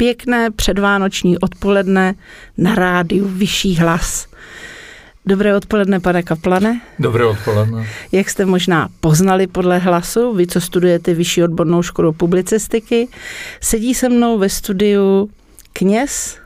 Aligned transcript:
pěkné 0.00 0.50
předvánoční 0.50 1.38
odpoledne 1.38 2.14
na 2.58 2.74
rádiu 2.74 3.28
Vyšší 3.28 3.76
hlas. 3.76 4.26
Dobré 5.26 5.56
odpoledne, 5.56 6.00
pane 6.00 6.22
Kaplane. 6.22 6.80
Dobré 6.98 7.24
odpoledne. 7.24 7.86
Jak 8.12 8.30
jste 8.30 8.44
možná 8.44 8.88
poznali 9.00 9.46
podle 9.46 9.78
hlasu, 9.78 10.34
vy, 10.34 10.46
co 10.46 10.60
studujete 10.60 11.14
Vyšší 11.14 11.42
odbornou 11.42 11.82
školu 11.82 12.12
publicistiky, 12.12 13.08
sedí 13.60 13.94
se 13.94 14.08
mnou 14.08 14.38
ve 14.38 14.48
studiu 14.48 15.30
kněz, 15.72 16.38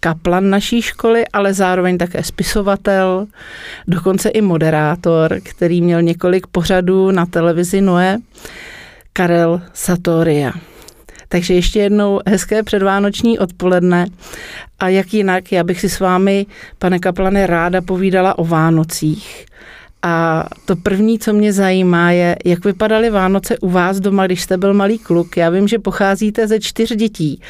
kaplan 0.00 0.50
naší 0.50 0.82
školy, 0.82 1.24
ale 1.32 1.54
zároveň 1.54 1.98
také 1.98 2.22
spisovatel, 2.22 3.26
dokonce 3.88 4.28
i 4.28 4.40
moderátor, 4.40 5.40
který 5.42 5.80
měl 5.80 6.02
několik 6.02 6.46
pořadů 6.46 7.10
na 7.10 7.26
televizi 7.26 7.80
Noé, 7.80 8.18
Karel 9.12 9.60
Satoria. 9.72 10.52
Takže 11.34 11.54
ještě 11.54 11.78
jednou 11.78 12.20
hezké 12.26 12.62
předvánoční 12.62 13.38
odpoledne. 13.38 14.06
A 14.78 14.88
jak 14.88 15.14
jinak, 15.14 15.52
já 15.52 15.64
bych 15.64 15.80
si 15.80 15.88
s 15.88 16.00
vámi, 16.00 16.46
pane 16.78 16.98
Kaplane, 16.98 17.46
ráda 17.46 17.80
povídala 17.80 18.38
o 18.38 18.44
Vánocích. 18.44 19.46
A 20.02 20.44
to 20.64 20.76
první, 20.76 21.18
co 21.18 21.32
mě 21.32 21.52
zajímá, 21.52 22.10
je, 22.10 22.36
jak 22.44 22.64
vypadaly 22.64 23.10
Vánoce 23.10 23.58
u 23.58 23.70
vás 23.70 24.00
doma, 24.00 24.26
když 24.26 24.42
jste 24.42 24.56
byl 24.56 24.74
malý 24.74 24.98
kluk. 24.98 25.36
Já 25.36 25.50
vím, 25.50 25.68
že 25.68 25.78
pocházíte 25.78 26.48
ze 26.48 26.60
čtyř 26.60 26.96
dětí. 26.96 27.40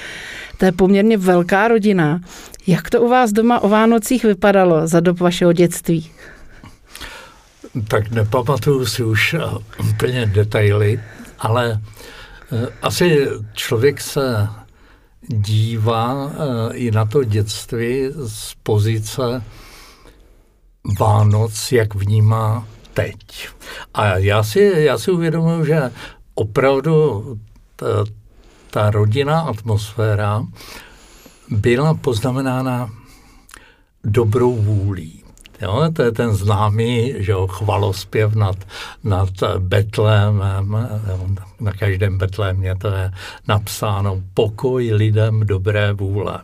To 0.59 0.65
je 0.65 0.73
poměrně 0.73 1.17
velká 1.17 1.69
rodina. 1.69 2.21
Jak 2.67 2.91
to 2.91 3.03
u 3.03 3.09
vás 3.09 3.33
doma 3.33 3.61
o 3.61 3.69
Vánocích 3.69 4.25
vypadalo 4.25 4.87
za 4.87 5.01
dob 5.01 5.21
vašeho 5.21 5.53
dětství? 5.53 6.11
Tak 7.89 8.11
nepamatuju 8.11 8.87
si 8.87 9.05
už 9.05 9.37
úplně 9.79 10.27
detaily, 10.27 11.01
ale 11.39 11.81
Eh, 11.81 11.81
asi 12.83 13.29
člověk 13.53 14.01
se 14.01 14.49
dívá 15.29 16.31
eh, 16.31 16.75
i 16.75 16.91
na 16.91 17.05
to 17.05 17.25
dětství 17.25 18.11
z 18.27 18.55
pozice 18.63 19.43
Vánoc, 20.99 21.73
jak 21.73 21.95
vnímá 21.95 22.67
teď. 22.95 23.49
A 23.95 24.19
já 24.19 24.43
si, 24.43 24.73
já 24.77 24.99
si 24.99 25.11
uvědomuji, 25.11 25.65
že 25.65 25.91
opravdu 26.35 27.25
ta, 27.77 27.87
ta 28.71 28.91
rodinná 28.91 29.41
atmosféra 29.41 30.47
byla 31.51 31.95
poznamenána 31.95 32.91
dobrou 34.05 34.57
vůlí. 34.57 35.24
Jo, 35.63 35.91
to 35.93 36.03
je 36.03 36.13
ten 36.13 36.33
známý 36.33 37.15
že 37.19 37.33
jo, 37.33 37.47
chvalospěv 37.47 38.35
nad, 38.35 38.57
nad 39.05 39.29
Betlémem. 39.59 40.89
Na 41.61 41.73
každém 41.73 42.19
Betlémě 42.19 42.75
to 42.75 42.89
je 42.89 43.11
napsáno 43.49 44.23
pokoj 44.35 44.93
lidem 44.93 45.41
dobré 45.41 45.93
vůle. 45.93 46.39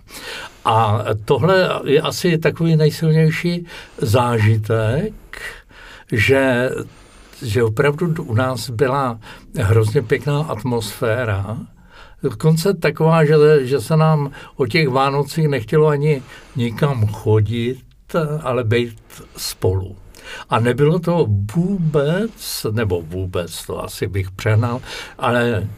A 0.64 1.04
tohle 1.24 1.68
je 1.84 2.00
asi 2.00 2.38
takový 2.38 2.76
nejsilnější 2.76 3.66
zážitek, 3.98 5.14
že, 6.12 6.70
že 7.42 7.62
opravdu 7.62 8.22
u 8.22 8.34
nás 8.34 8.70
byla 8.70 9.18
hrozně 9.56 10.02
pěkná 10.02 10.42
atmosféra, 10.42 11.56
Dokonce 12.22 12.74
taková, 12.74 13.24
že, 13.24 13.34
že 13.66 13.80
se 13.80 13.96
nám 13.96 14.30
o 14.56 14.66
těch 14.66 14.88
Vánocích 14.88 15.48
nechtělo 15.48 15.88
ani 15.88 16.22
nikam 16.56 17.06
chodit, 17.06 17.78
ale 18.42 18.64
být 18.64 18.98
spolu. 19.36 19.96
A 20.48 20.60
nebylo 20.60 20.98
to 20.98 21.26
vůbec, 21.54 22.66
nebo 22.70 23.02
vůbec, 23.02 23.66
to 23.66 23.84
asi 23.84 24.06
bych 24.06 24.30
přehnal, 24.30 24.80
ale 25.18 25.68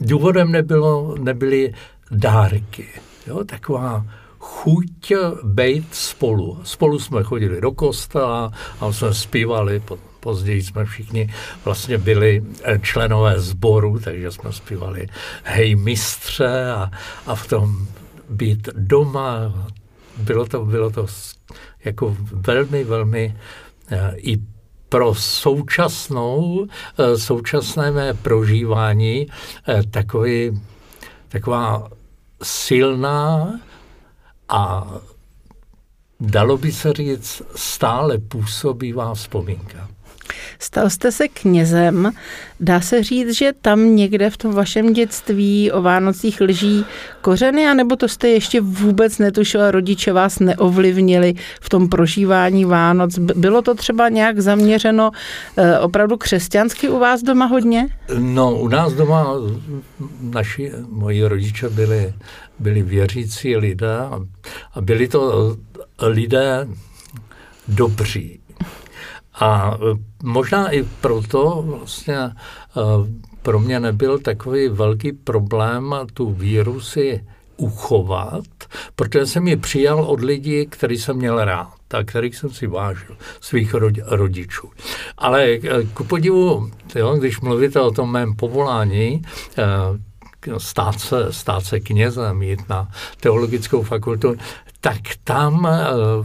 důvodem 0.00 0.52
nebylo, 0.52 1.14
nebyly 1.18 1.74
dárky. 2.10 2.88
Jo, 3.26 3.44
taková 3.44 4.06
chuť 4.38 5.12
být 5.44 5.94
spolu. 5.94 6.60
Spolu 6.64 6.98
jsme 6.98 7.22
chodili 7.22 7.60
do 7.60 7.72
kostela 7.72 8.52
a 8.80 8.92
jsme 8.92 9.14
zpívali, 9.14 9.82
později 10.20 10.62
jsme 10.62 10.84
všichni 10.84 11.34
vlastně 11.64 11.98
byli 11.98 12.44
členové 12.82 13.40
sboru, 13.40 13.98
takže 13.98 14.30
jsme 14.30 14.52
zpívali 14.52 15.06
hej 15.44 15.76
mistře 15.76 16.70
a, 16.70 16.90
a 17.26 17.34
v 17.34 17.46
tom 17.48 17.86
být 18.28 18.68
doma, 18.74 19.52
bylo 20.16 20.46
to, 20.46 20.64
bylo 20.64 20.90
to 20.90 21.06
jako 21.84 22.16
velmi, 22.32 22.84
velmi 22.84 23.36
eh, 23.90 24.14
i 24.16 24.38
pro 24.88 25.14
současnou, 25.14 26.66
eh, 26.98 27.18
současné 27.18 27.90
mé 27.90 28.14
prožívání 28.14 29.26
eh, 29.68 29.82
takový, 29.82 30.60
taková 31.28 31.90
silná 32.42 33.60
a 34.48 34.90
dalo 36.20 36.58
by 36.58 36.72
se 36.72 36.92
říct 36.92 37.42
stále 37.54 38.18
působivá 38.18 39.14
vzpomínka. 39.14 39.89
Stal 40.58 40.90
jste 40.90 41.12
se 41.12 41.28
knězem. 41.28 42.12
Dá 42.60 42.80
se 42.80 43.02
říct, 43.02 43.30
že 43.30 43.52
tam 43.62 43.96
někde 43.96 44.30
v 44.30 44.36
tom 44.36 44.52
vašem 44.54 44.92
dětství 44.92 45.72
o 45.72 45.82
Vánocích 45.82 46.40
lží 46.40 46.84
kořeny, 47.20 47.66
anebo 47.66 47.96
to 47.96 48.08
jste 48.08 48.28
ještě 48.28 48.60
vůbec 48.60 49.18
netušil, 49.18 49.70
rodiče 49.70 50.12
vás 50.12 50.38
neovlivnili 50.38 51.34
v 51.60 51.68
tom 51.68 51.88
prožívání 51.88 52.64
Vánoc? 52.64 53.18
Bylo 53.18 53.62
to 53.62 53.74
třeba 53.74 54.08
nějak 54.08 54.40
zaměřeno 54.40 55.10
eh, 55.56 55.78
opravdu 55.78 56.16
křesťansky 56.16 56.88
u 56.88 56.98
vás 56.98 57.22
doma 57.22 57.46
hodně? 57.46 57.88
No, 58.18 58.54
u 58.54 58.68
nás 58.68 58.92
doma 58.92 59.34
naši, 60.20 60.72
moji 60.88 61.24
rodiče 61.24 61.68
byli, 61.68 62.14
byli 62.58 62.82
věřící 62.82 63.56
lidé 63.56 63.98
a 64.74 64.80
byli 64.80 65.08
to 65.08 65.56
lidé 66.02 66.68
dobří. 67.68 68.39
A 69.40 69.74
e, 69.74 69.98
možná 70.22 70.70
i 70.70 70.82
proto 70.82 71.64
vlastně 71.66 72.16
e, 72.16 72.32
pro 73.42 73.60
mě 73.60 73.80
nebyl 73.80 74.18
takový 74.18 74.68
velký 74.68 75.12
problém 75.12 75.94
tu 76.14 76.30
víru 76.30 76.80
si 76.80 77.24
uchovat, 77.56 78.44
protože 78.96 79.26
jsem 79.26 79.48
ji 79.48 79.56
přijal 79.56 80.04
od 80.04 80.20
lidí, 80.20 80.66
který 80.66 80.98
jsem 80.98 81.16
měl 81.16 81.44
rád 81.44 81.94
a 81.94 82.04
kterých 82.04 82.36
jsem 82.36 82.50
si 82.50 82.66
vážil, 82.66 83.16
svých 83.40 83.74
rodičů. 84.06 84.70
Ale 85.18 85.44
e, 85.44 85.60
ku 85.94 86.04
podivu, 86.04 86.70
jo, 86.94 87.16
když 87.16 87.40
mluvíte 87.40 87.80
o 87.80 87.90
tom 87.90 88.12
mém 88.12 88.36
povolání, 88.36 89.22
stát 90.58 91.00
se, 91.00 91.32
stát 91.32 91.64
se 91.64 91.80
knězem, 91.80 92.42
jít 92.42 92.68
na 92.68 92.88
teologickou 93.20 93.82
fakultu, 93.82 94.34
tak 94.80 95.00
tam 95.24 95.68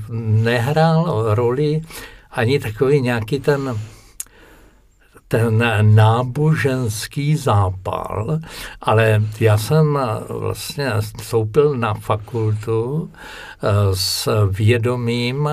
nehrál 0.09 1.35
roli 1.35 1.81
ani 2.35 2.59
takový 2.59 3.01
nějaký 3.01 3.39
ten 3.39 3.79
ten 5.27 5.63
náboženský 5.95 7.35
zápal, 7.35 8.39
ale 8.81 9.23
já 9.39 9.57
jsem 9.57 9.99
vlastně 10.29 10.91
vstoupil 11.17 11.77
na 11.77 11.93
fakultu 11.93 13.09
eh, 13.13 13.67
s 13.93 14.47
vědomím, 14.51 15.49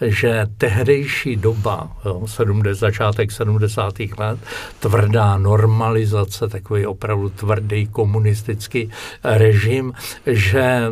že 0.00 0.46
tehdejší 0.58 1.36
doba, 1.36 1.96
jo, 2.04 2.26
70, 2.26 2.78
začátek 2.78 3.32
70. 3.32 3.94
let, 4.18 4.38
tvrdá 4.80 5.38
normalizace, 5.38 6.48
takový 6.48 6.86
opravdu 6.86 7.28
tvrdý 7.28 7.86
komunistický 7.86 8.90
režim, 9.24 9.92
že, 10.26 10.82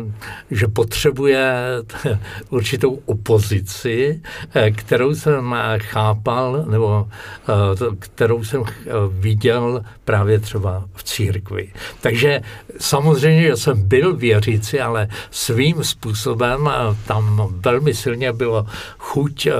že 0.51 0.67
potřebuje 0.67 1.63
určitou 2.49 2.99
opozici, 3.05 4.21
eh, 4.53 4.71
kterou 4.71 5.15
jsem 5.15 5.55
chápal, 5.77 6.65
nebo 6.69 7.07
eh, 7.49 8.18
kterou 8.19 8.43
jsem 8.43 8.63
eh, 8.67 8.91
viděl 9.09 9.83
právě 10.05 10.39
třeba 10.39 10.85
v 10.93 11.03
církvi. 11.03 11.71
Takže 12.01 12.41
samozřejmě, 12.79 13.41
že 13.41 13.57
jsem 13.57 13.87
byl 13.87 14.15
věřící, 14.15 14.79
ale 14.79 15.07
svým 15.31 15.83
způsobem 15.83 16.67
eh, 16.67 16.95
tam 17.07 17.47
velmi 17.63 17.93
silně 17.93 18.33
bylo 18.33 18.65
chuť 18.97 19.47
eh, 19.47 19.53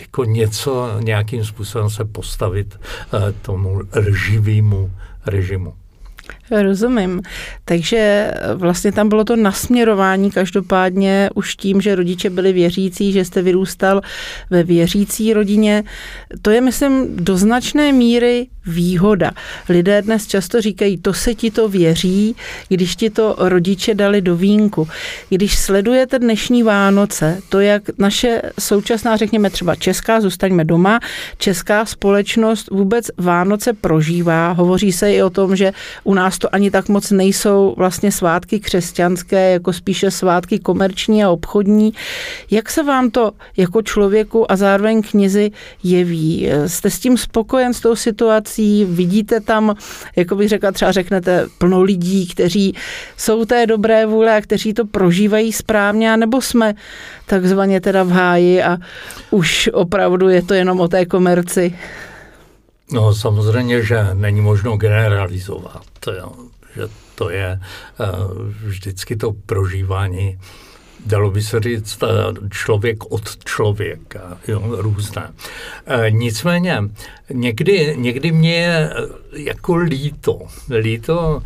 jako 0.00 0.24
něco, 0.24 0.98
nějakým 1.00 1.44
způsobem 1.44 1.90
se 1.90 2.04
postavit 2.04 2.80
tomu 3.42 3.80
lživému 3.96 4.90
režimu. 5.26 5.74
Rozumím. 6.50 7.22
Takže 7.64 8.30
vlastně 8.54 8.92
tam 8.92 9.08
bylo 9.08 9.24
to 9.24 9.36
nasměrování 9.36 10.30
každopádně 10.30 11.30
už 11.34 11.56
tím, 11.56 11.80
že 11.80 11.94
rodiče 11.94 12.30
byli 12.30 12.52
věřící, 12.52 13.12
že 13.12 13.24
jste 13.24 13.42
vyrůstal 13.42 14.00
ve 14.50 14.62
věřící 14.62 15.32
rodině. 15.32 15.84
To 16.42 16.50
je, 16.50 16.60
myslím, 16.60 17.16
do 17.16 17.36
značné 17.36 17.92
míry 17.92 18.46
výhoda. 18.66 19.30
Lidé 19.68 20.02
dnes 20.02 20.26
často 20.26 20.60
říkají, 20.60 20.98
to 20.98 21.12
se 21.12 21.34
ti 21.34 21.50
to 21.50 21.68
věří, 21.68 22.36
když 22.68 22.96
ti 22.96 23.10
to 23.10 23.36
rodiče 23.38 23.94
dali 23.94 24.20
do 24.20 24.36
vínku. 24.36 24.88
Když 25.28 25.58
sledujete 25.58 26.18
dnešní 26.18 26.62
Vánoce, 26.62 27.40
to, 27.48 27.60
jak 27.60 27.82
naše 27.98 28.42
současná, 28.60 29.16
řekněme 29.16 29.50
třeba 29.50 29.74
česká, 29.74 30.20
zůstaňme 30.20 30.64
doma, 30.64 31.00
česká 31.38 31.84
společnost 31.84 32.70
vůbec 32.70 33.10
Vánoce 33.16 33.72
prožívá, 33.72 34.52
hovoří 34.52 34.92
se 34.92 35.12
i 35.12 35.22
o 35.22 35.30
tom, 35.30 35.56
že 35.56 35.72
u 36.04 36.14
nás 36.14 36.37
často 36.38 36.54
ani 36.54 36.70
tak 36.70 36.88
moc 36.88 37.10
nejsou 37.10 37.74
vlastně 37.76 38.12
svátky 38.12 38.60
křesťanské, 38.60 39.52
jako 39.52 39.72
spíše 39.72 40.10
svátky 40.10 40.58
komerční 40.58 41.24
a 41.24 41.30
obchodní. 41.30 41.92
Jak 42.50 42.70
se 42.70 42.82
vám 42.82 43.10
to 43.10 43.32
jako 43.56 43.82
člověku 43.82 44.52
a 44.52 44.56
zároveň 44.56 45.02
knizi 45.02 45.50
jeví? 45.82 46.48
Jste 46.66 46.90
s 46.90 46.98
tím 46.98 47.18
spokojen 47.18 47.74
s 47.74 47.80
tou 47.80 47.96
situací? 47.96 48.84
Vidíte 48.84 49.40
tam, 49.40 49.74
jako 50.16 50.36
bych 50.36 50.48
řekla, 50.48 50.72
třeba 50.72 50.92
řeknete, 50.92 51.46
plno 51.58 51.82
lidí, 51.82 52.28
kteří 52.28 52.74
jsou 53.16 53.44
té 53.44 53.66
dobré 53.66 54.06
vůle 54.06 54.36
a 54.36 54.40
kteří 54.40 54.74
to 54.74 54.86
prožívají 54.86 55.52
správně, 55.52 56.16
nebo 56.16 56.40
jsme 56.40 56.74
takzvaně 57.26 57.80
teda 57.80 58.02
v 58.02 58.10
háji 58.10 58.62
a 58.62 58.78
už 59.30 59.70
opravdu 59.72 60.28
je 60.28 60.42
to 60.42 60.54
jenom 60.54 60.80
o 60.80 60.88
té 60.88 61.06
komerci? 61.06 61.74
No 62.92 63.14
samozřejmě, 63.14 63.82
že 63.82 64.14
není 64.14 64.40
možno 64.40 64.76
generalizovat, 64.76 65.84
jo, 66.18 66.32
že 66.76 66.82
to 67.14 67.30
je 67.30 67.60
uh, 68.00 68.06
vždycky 68.48 69.16
to 69.16 69.32
prožívání 69.32 70.38
dalo 71.06 71.30
by 71.30 71.42
se 71.42 71.60
říct, 71.60 72.02
eh, 72.02 72.48
člověk 72.50 73.04
od 73.04 73.44
člověka, 73.44 74.38
jo, 74.48 74.62
různé. 74.66 75.32
E, 75.86 76.10
nicméně, 76.10 76.78
někdy, 77.32 77.94
někdy 77.98 78.32
mě 78.32 78.54
je 78.54 78.90
jako 79.32 79.76
líto, 79.76 80.38
líto 80.80 81.42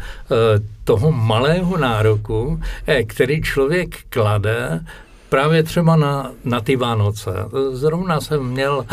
toho 0.84 1.12
malého 1.12 1.76
nároku, 1.76 2.60
který 3.06 3.42
člověk 3.42 3.88
klade 4.08 4.84
právě 5.32 5.62
třeba 5.62 5.96
na, 5.96 6.30
na 6.44 6.60
ty 6.60 6.76
Vánoce. 6.76 7.30
Zrovna 7.70 8.20
jsem 8.20 8.44
měl 8.44 8.84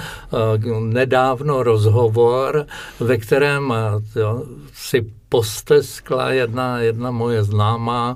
uh, 0.65 0.79
nedávno 0.79 1.63
rozhovor, 1.63 2.65
ve 2.99 3.17
kterém 3.17 3.73
jo, 4.15 4.43
si 4.73 5.05
posteskla 5.29 6.31
jedna, 6.31 6.79
jedna 6.79 7.11
moje 7.11 7.43
známá, 7.43 8.15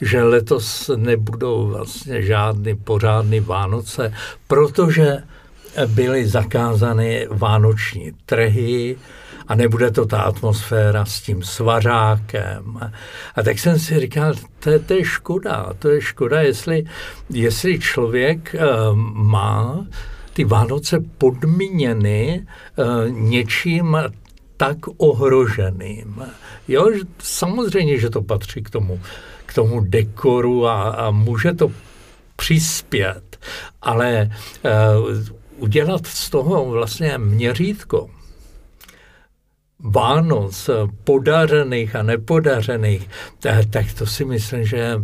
že 0.00 0.22
letos 0.22 0.90
nebudou 0.96 1.66
vlastně 1.66 2.22
žádný 2.22 2.76
pořádný 2.76 3.40
Vánoce, 3.40 4.12
protože 4.46 5.16
byly 5.86 6.26
zakázány 6.26 7.26
vánoční 7.30 8.12
trhy, 8.26 8.96
a 9.48 9.54
nebude 9.54 9.90
to 9.90 10.06
ta 10.06 10.20
atmosféra 10.20 11.04
s 11.04 11.20
tím 11.20 11.42
svařákem. 11.42 12.90
A 13.34 13.42
tak 13.42 13.58
jsem 13.58 13.78
si 13.78 14.00
říkal, 14.00 14.34
to 14.58 14.70
je, 14.70 14.78
to 14.78 14.94
je 14.94 15.04
škoda, 15.04 15.72
to 15.78 15.88
je 15.88 16.00
škoda, 16.00 16.40
jestli, 16.40 16.84
jestli 17.30 17.78
člověk 17.78 18.54
uh, 18.54 18.96
má 19.12 19.86
ty 20.32 20.44
Vánoce 20.44 21.04
podmíněny 21.18 22.46
uh, 22.76 23.10
něčím 23.10 23.96
tak 24.56 24.76
ohroženým. 24.96 26.22
Jo, 26.68 26.90
samozřejmě, 27.18 27.98
že 27.98 28.10
to 28.10 28.22
patří 28.22 28.62
k 28.62 28.70
tomu, 28.70 29.00
k 29.46 29.54
tomu 29.54 29.80
dekoru 29.80 30.66
a, 30.66 30.82
a 30.82 31.10
může 31.10 31.52
to 31.52 31.72
přispět, 32.36 33.38
ale 33.82 34.30
uh, 34.64 35.41
udělat 35.62 36.06
z 36.06 36.30
toho 36.30 36.70
vlastně 36.70 37.18
měřítko, 37.18 38.10
Vánoc, 39.84 40.70
podařených 41.04 41.96
a 41.96 42.02
nepodařených, 42.02 43.08
tak, 43.38 43.66
tak 43.70 43.92
to 43.92 44.06
si 44.06 44.24
myslím, 44.24 44.64
že 44.64 44.76
je 44.76 44.96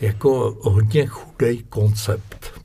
jako 0.00 0.56
hodně 0.60 1.06
chudej 1.06 1.62
koncept. 1.68 2.60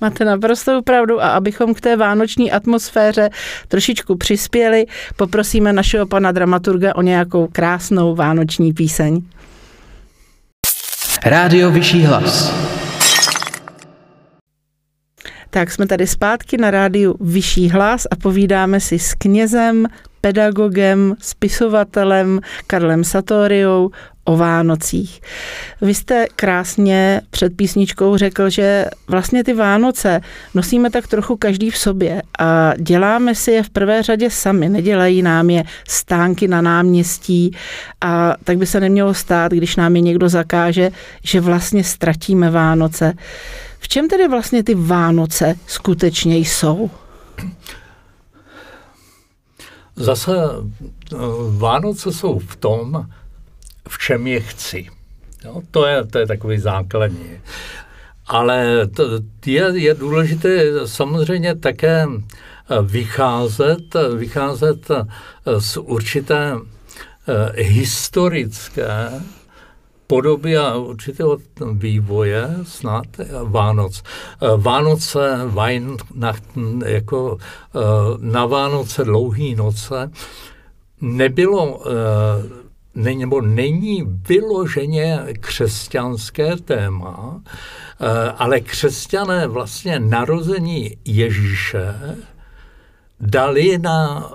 Máte 0.00 0.24
naprostou 0.24 0.82
pravdu 0.82 1.22
a 1.22 1.28
abychom 1.28 1.74
k 1.74 1.80
té 1.80 1.96
vánoční 1.96 2.52
atmosféře 2.52 3.30
trošičku 3.68 4.16
přispěli, 4.16 4.86
poprosíme 5.16 5.72
našeho 5.72 6.06
pana 6.06 6.32
dramaturga 6.32 6.94
o 6.94 7.02
nějakou 7.02 7.46
krásnou 7.46 8.14
vánoční 8.14 8.72
píseň. 8.72 9.22
Rádio 11.24 11.70
Vyšší 11.70 12.04
hlas. 12.04 12.54
Tak 15.54 15.70
jsme 15.70 15.86
tady 15.86 16.06
zpátky 16.06 16.56
na 16.56 16.70
rádiu 16.70 17.16
Vyšší 17.20 17.70
hlas 17.70 18.06
a 18.10 18.16
povídáme 18.16 18.80
si 18.80 18.98
s 18.98 19.14
knězem, 19.14 19.86
pedagogem, 20.20 21.14
spisovatelem 21.20 22.40
Karlem 22.66 23.04
Satoriou 23.04 23.90
o 24.24 24.36
Vánocích. 24.36 25.20
Vy 25.80 25.94
jste 25.94 26.26
krásně 26.36 27.20
před 27.30 27.56
písničkou 27.56 28.16
řekl, 28.16 28.50
že 28.50 28.84
vlastně 29.08 29.44
ty 29.44 29.52
Vánoce 29.52 30.20
nosíme 30.54 30.90
tak 30.90 31.06
trochu 31.06 31.36
každý 31.36 31.70
v 31.70 31.78
sobě 31.78 32.22
a 32.38 32.72
děláme 32.78 33.34
si 33.34 33.50
je 33.50 33.62
v 33.62 33.70
prvé 33.70 34.02
řadě 34.02 34.30
sami, 34.30 34.68
nedělají 34.68 35.22
nám 35.22 35.50
je 35.50 35.64
stánky 35.88 36.48
na 36.48 36.62
náměstí 36.62 37.56
a 38.00 38.34
tak 38.44 38.58
by 38.58 38.66
se 38.66 38.80
nemělo 38.80 39.14
stát, 39.14 39.52
když 39.52 39.76
nám 39.76 39.96
je 39.96 40.02
někdo 40.02 40.28
zakáže, 40.28 40.90
že 41.22 41.40
vlastně 41.40 41.84
ztratíme 41.84 42.50
Vánoce. 42.50 43.14
V 43.84 43.88
čem 43.88 44.08
tedy 44.08 44.28
vlastně 44.28 44.62
ty 44.64 44.74
Vánoce 44.74 45.54
skutečně 45.66 46.36
jsou? 46.36 46.90
Zase 49.96 50.32
eh, 50.32 51.16
Vánoce 51.58 52.12
jsou 52.12 52.38
v 52.38 52.56
tom, 52.56 53.06
v 53.88 53.98
čem 53.98 54.26
je 54.26 54.40
chci. 54.40 54.86
Jo, 55.44 55.62
to, 55.70 55.86
je, 55.86 56.06
to 56.06 56.18
je 56.18 56.26
takový 56.26 56.58
základní. 56.58 57.40
Ale 58.26 58.86
to 58.86 59.02
je, 59.46 59.72
je 59.74 59.94
důležité 59.94 60.64
samozřejmě 60.84 61.54
také 61.54 62.06
eh, 62.08 62.82
vycházet, 62.82 63.94
vycházet 64.16 64.90
eh, 64.90 65.04
z 65.60 65.76
určité 65.76 66.52
historické 67.54 69.10
podoby 70.06 70.56
a 70.56 70.76
určitého 70.76 71.38
vývoje 71.72 72.50
snad 72.62 73.06
Vánoc. 73.44 74.02
Vánoce, 74.56 75.40
Weihnachten, 75.46 76.82
jako 76.86 77.38
eh, 77.38 77.78
na 78.18 78.46
Vánoce 78.46 79.04
dlouhý 79.04 79.54
noce, 79.54 80.10
nebylo 81.00 81.82
eh, 81.86 82.64
ne, 82.94 83.14
nebo 83.14 83.40
není 83.40 84.02
vyloženě 84.28 85.26
křesťanské 85.40 86.56
téma, 86.56 87.40
eh, 88.00 88.32
ale 88.38 88.60
křesťané 88.60 89.46
vlastně 89.46 90.00
narození 90.00 90.96
Ježíše 91.04 91.94
dali 93.20 93.78
na, 93.78 94.30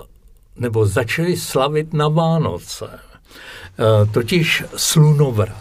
nebo 0.56 0.86
začali 0.86 1.36
slavit 1.36 1.94
na 1.94 2.08
Vánoce. 2.08 3.09
Eh, 3.80 4.06
totiž 4.06 4.64
slunovrat, 4.76 5.56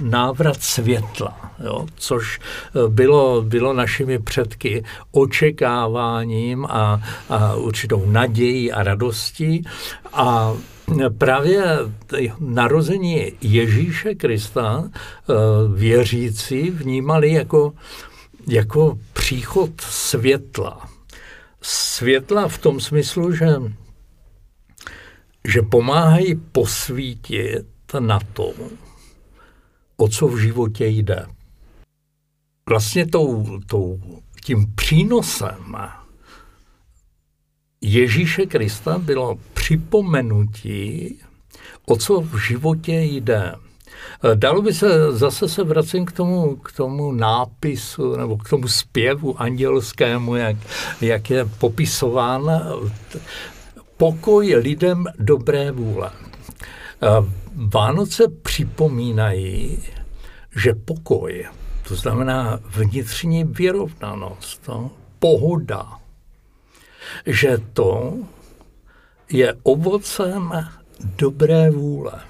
návrat 0.00 0.62
světla, 0.62 1.52
jo, 1.64 1.86
což 1.96 2.40
eh, 2.40 2.88
bylo, 2.88 3.42
bylo 3.42 3.72
našimi 3.72 4.18
předky 4.18 4.84
očekáváním 5.12 6.66
a, 6.66 7.00
a 7.28 7.54
určitou 7.54 8.10
nadějí 8.10 8.72
a 8.72 8.82
radostí. 8.82 9.64
A 10.12 10.52
právě 11.18 11.64
narození 12.40 13.32
Ježíše 13.40 14.14
Krista 14.14 14.84
eh, 14.84 15.34
věřící 15.74 16.70
vnímali 16.70 17.32
jako, 17.32 17.72
jako 18.46 18.98
příchod 19.12 19.80
světla. 19.80 20.88
Světla 21.62 22.48
v 22.48 22.58
tom 22.58 22.80
smyslu, 22.80 23.32
že 23.32 23.46
že 25.48 25.62
pomáhají 25.62 26.34
posvítit 26.34 27.66
na 27.98 28.18
to, 28.32 28.52
o 29.96 30.08
co 30.08 30.28
v 30.28 30.38
životě 30.38 30.86
jde. 30.86 31.26
Vlastně 32.68 33.06
tou, 33.06 33.60
tou, 33.66 34.00
tím 34.44 34.72
přínosem 34.74 35.76
Ježíše 37.80 38.46
Krista 38.46 38.98
bylo 38.98 39.38
připomenutí, 39.54 41.18
o 41.86 41.96
co 41.96 42.20
v 42.20 42.38
životě 42.38 42.92
jde. 42.92 43.54
Dalo 44.34 44.62
by 44.62 44.74
se, 44.74 45.12
zase 45.12 45.48
se 45.48 45.64
vracím 45.64 46.06
k 46.06 46.12
tomu, 46.12 46.56
k 46.56 46.72
tomu 46.72 47.12
nápisu 47.12 48.16
nebo 48.16 48.36
k 48.36 48.48
tomu 48.48 48.68
zpěvu 48.68 49.40
andělskému, 49.40 50.36
jak, 50.36 50.56
jak 51.00 51.30
je 51.30 51.44
popisován 51.44 52.62
pokoj 53.98 54.54
lidem 54.54 55.04
dobré 55.18 55.70
vůle. 55.70 56.10
Vánoce 57.54 58.28
připomínají, 58.42 59.82
že 60.56 60.74
pokoj, 60.74 61.46
to 61.88 61.94
znamená 61.96 62.60
vnitřní 62.76 63.44
vyrovnanost, 63.44 64.68
no, 64.68 64.90
pohoda, 65.18 65.98
že 67.26 67.58
to 67.72 68.18
je 69.32 69.54
ovocem 69.62 70.68
dobré 71.00 71.70
vůle. 71.70 72.20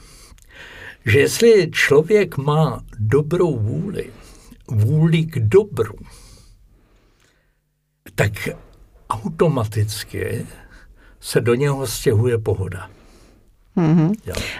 Že 1.06 1.18
jestli 1.18 1.70
člověk 1.70 2.36
má 2.36 2.84
dobrou 2.98 3.58
vůli, 3.58 4.10
vůli 4.68 5.24
k 5.24 5.38
dobru, 5.38 5.94
tak 8.14 8.32
automaticky 9.10 10.46
se 11.20 11.40
do 11.40 11.54
něho 11.54 11.86
stěhuje 11.86 12.38
pohoda. 12.38 12.86
Mm-hmm. 13.78 14.12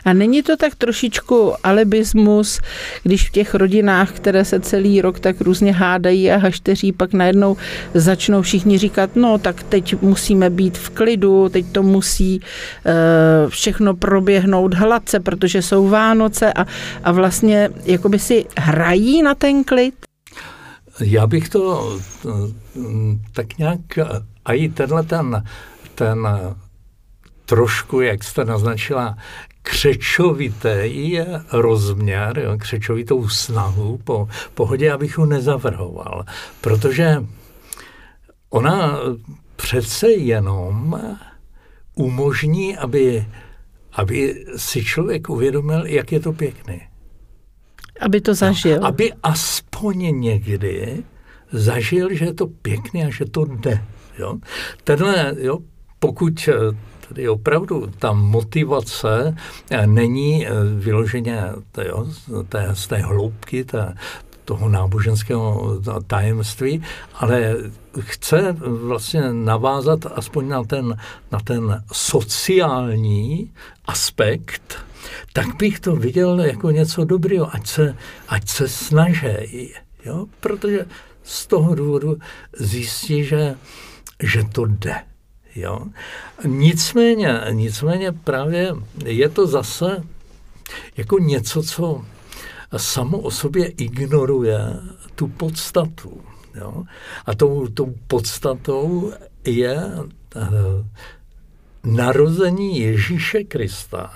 A 0.04 0.12
není 0.12 0.42
to 0.42 0.56
tak 0.56 0.74
trošičku 0.74 1.52
alibismus, 1.66 2.60
když 3.02 3.28
v 3.28 3.32
těch 3.32 3.54
rodinách, 3.54 4.12
které 4.12 4.44
se 4.44 4.60
celý 4.60 5.00
rok 5.00 5.20
tak 5.20 5.40
různě 5.40 5.72
hádají 5.72 6.30
a 6.30 6.36
hašteří, 6.36 6.92
pak 6.92 7.12
najednou 7.12 7.56
začnou 7.94 8.42
všichni 8.42 8.78
říkat, 8.78 9.16
no 9.16 9.38
tak 9.38 9.62
teď 9.62 10.02
musíme 10.02 10.50
být 10.50 10.78
v 10.78 10.90
klidu, 10.90 11.48
teď 11.48 11.66
to 11.72 11.82
musí 11.82 12.40
uh, 12.40 13.50
všechno 13.50 13.94
proběhnout 13.94 14.74
hladce, 14.74 15.20
protože 15.20 15.62
jsou 15.62 15.88
Vánoce 15.88 16.52
a, 16.52 16.66
a 17.04 17.12
vlastně 17.12 17.70
jakoby 17.84 18.18
si 18.18 18.46
hrají 18.58 19.22
na 19.22 19.34
ten 19.34 19.64
klid? 19.64 19.94
Já 21.00 21.26
bych 21.26 21.48
to 21.48 21.92
tak 23.32 23.58
nějak, 23.58 23.80
a 24.44 24.52
i 24.52 24.68
tenhle 24.68 25.02
ten, 25.02 25.42
ten 25.98 26.28
trošku, 27.44 28.00
jak 28.00 28.24
jste 28.24 28.44
naznačila, 28.44 29.18
křečovitý 29.62 31.18
rozměr, 31.52 32.38
jo, 32.38 32.58
křečovitou 32.58 33.28
snahu 33.28 34.00
po 34.04 34.28
pohodě, 34.54 34.92
abych 34.92 35.18
ho 35.18 35.26
nezavrhoval. 35.26 36.24
Protože 36.60 37.24
ona 38.50 38.98
přece 39.56 40.10
jenom 40.10 41.00
umožní, 41.94 42.76
aby, 42.76 43.26
aby 43.92 44.44
si 44.56 44.84
člověk 44.84 45.28
uvědomil, 45.28 45.86
jak 45.86 46.12
je 46.12 46.20
to 46.20 46.32
pěkný. 46.32 46.80
Aby 48.00 48.20
to 48.20 48.34
zažil. 48.34 48.80
No, 48.80 48.86
aby 48.86 49.12
aspoň 49.22 50.20
někdy 50.20 51.04
zažil, 51.52 52.14
že 52.14 52.24
je 52.24 52.34
to 52.34 52.46
pěkné 52.46 53.06
a 53.06 53.10
že 53.10 53.24
to 53.24 53.44
jde. 53.44 53.84
Jo? 54.18 54.34
Tenhle, 54.84 55.34
jo, 55.38 55.58
pokud 55.98 56.48
Tady 57.08 57.28
opravdu 57.28 57.86
ta 57.98 58.12
motivace 58.12 59.36
eh, 59.70 59.86
není 59.86 60.46
eh, 60.46 60.50
vyloženě 60.74 61.42
jo, 61.88 62.06
té, 62.48 62.68
z 62.72 62.86
té 62.86 62.96
hloubky, 62.96 63.64
té, 63.64 63.94
toho 64.44 64.68
náboženského 64.68 65.80
tajemství, 66.06 66.82
ale 67.14 67.56
chce 68.00 68.56
vlastně 68.60 69.32
navázat 69.32 70.06
aspoň 70.14 70.48
na 70.48 70.64
ten, 70.64 70.96
na 71.32 71.40
ten 71.40 71.84
sociální 71.92 73.52
aspekt, 73.84 74.78
tak 75.32 75.56
bych 75.56 75.80
to 75.80 75.96
viděl 75.96 76.40
jako 76.40 76.70
něco 76.70 77.04
dobrého, 77.04 77.54
ať 77.54 77.66
se, 77.66 77.96
ať 78.28 78.48
se 78.48 78.68
snaží, 78.68 79.74
jo? 80.04 80.26
protože 80.40 80.86
z 81.22 81.46
toho 81.46 81.74
důvodu 81.74 82.16
zjistí, 82.58 83.24
že, 83.24 83.54
že 84.22 84.44
to 84.44 84.66
jde. 84.66 84.94
Jo? 85.60 85.86
Nicméně, 86.44 87.40
nicméně 87.50 88.12
právě 88.12 88.74
je 89.04 89.28
to 89.28 89.46
zase 89.46 90.02
jako 90.96 91.18
něco, 91.18 91.62
co 91.62 92.04
samo 92.76 93.18
o 93.18 93.30
sobě 93.30 93.66
ignoruje 93.66 94.58
tu 95.14 95.28
podstatu. 95.28 96.20
Jo? 96.54 96.84
A 97.26 97.34
tou, 97.34 97.66
tou 97.66 97.94
podstatou 98.06 99.12
je 99.44 99.76
uh, 99.76 100.86
narození 101.84 102.80
Ježíše 102.80 103.44
Krista, 103.44 104.12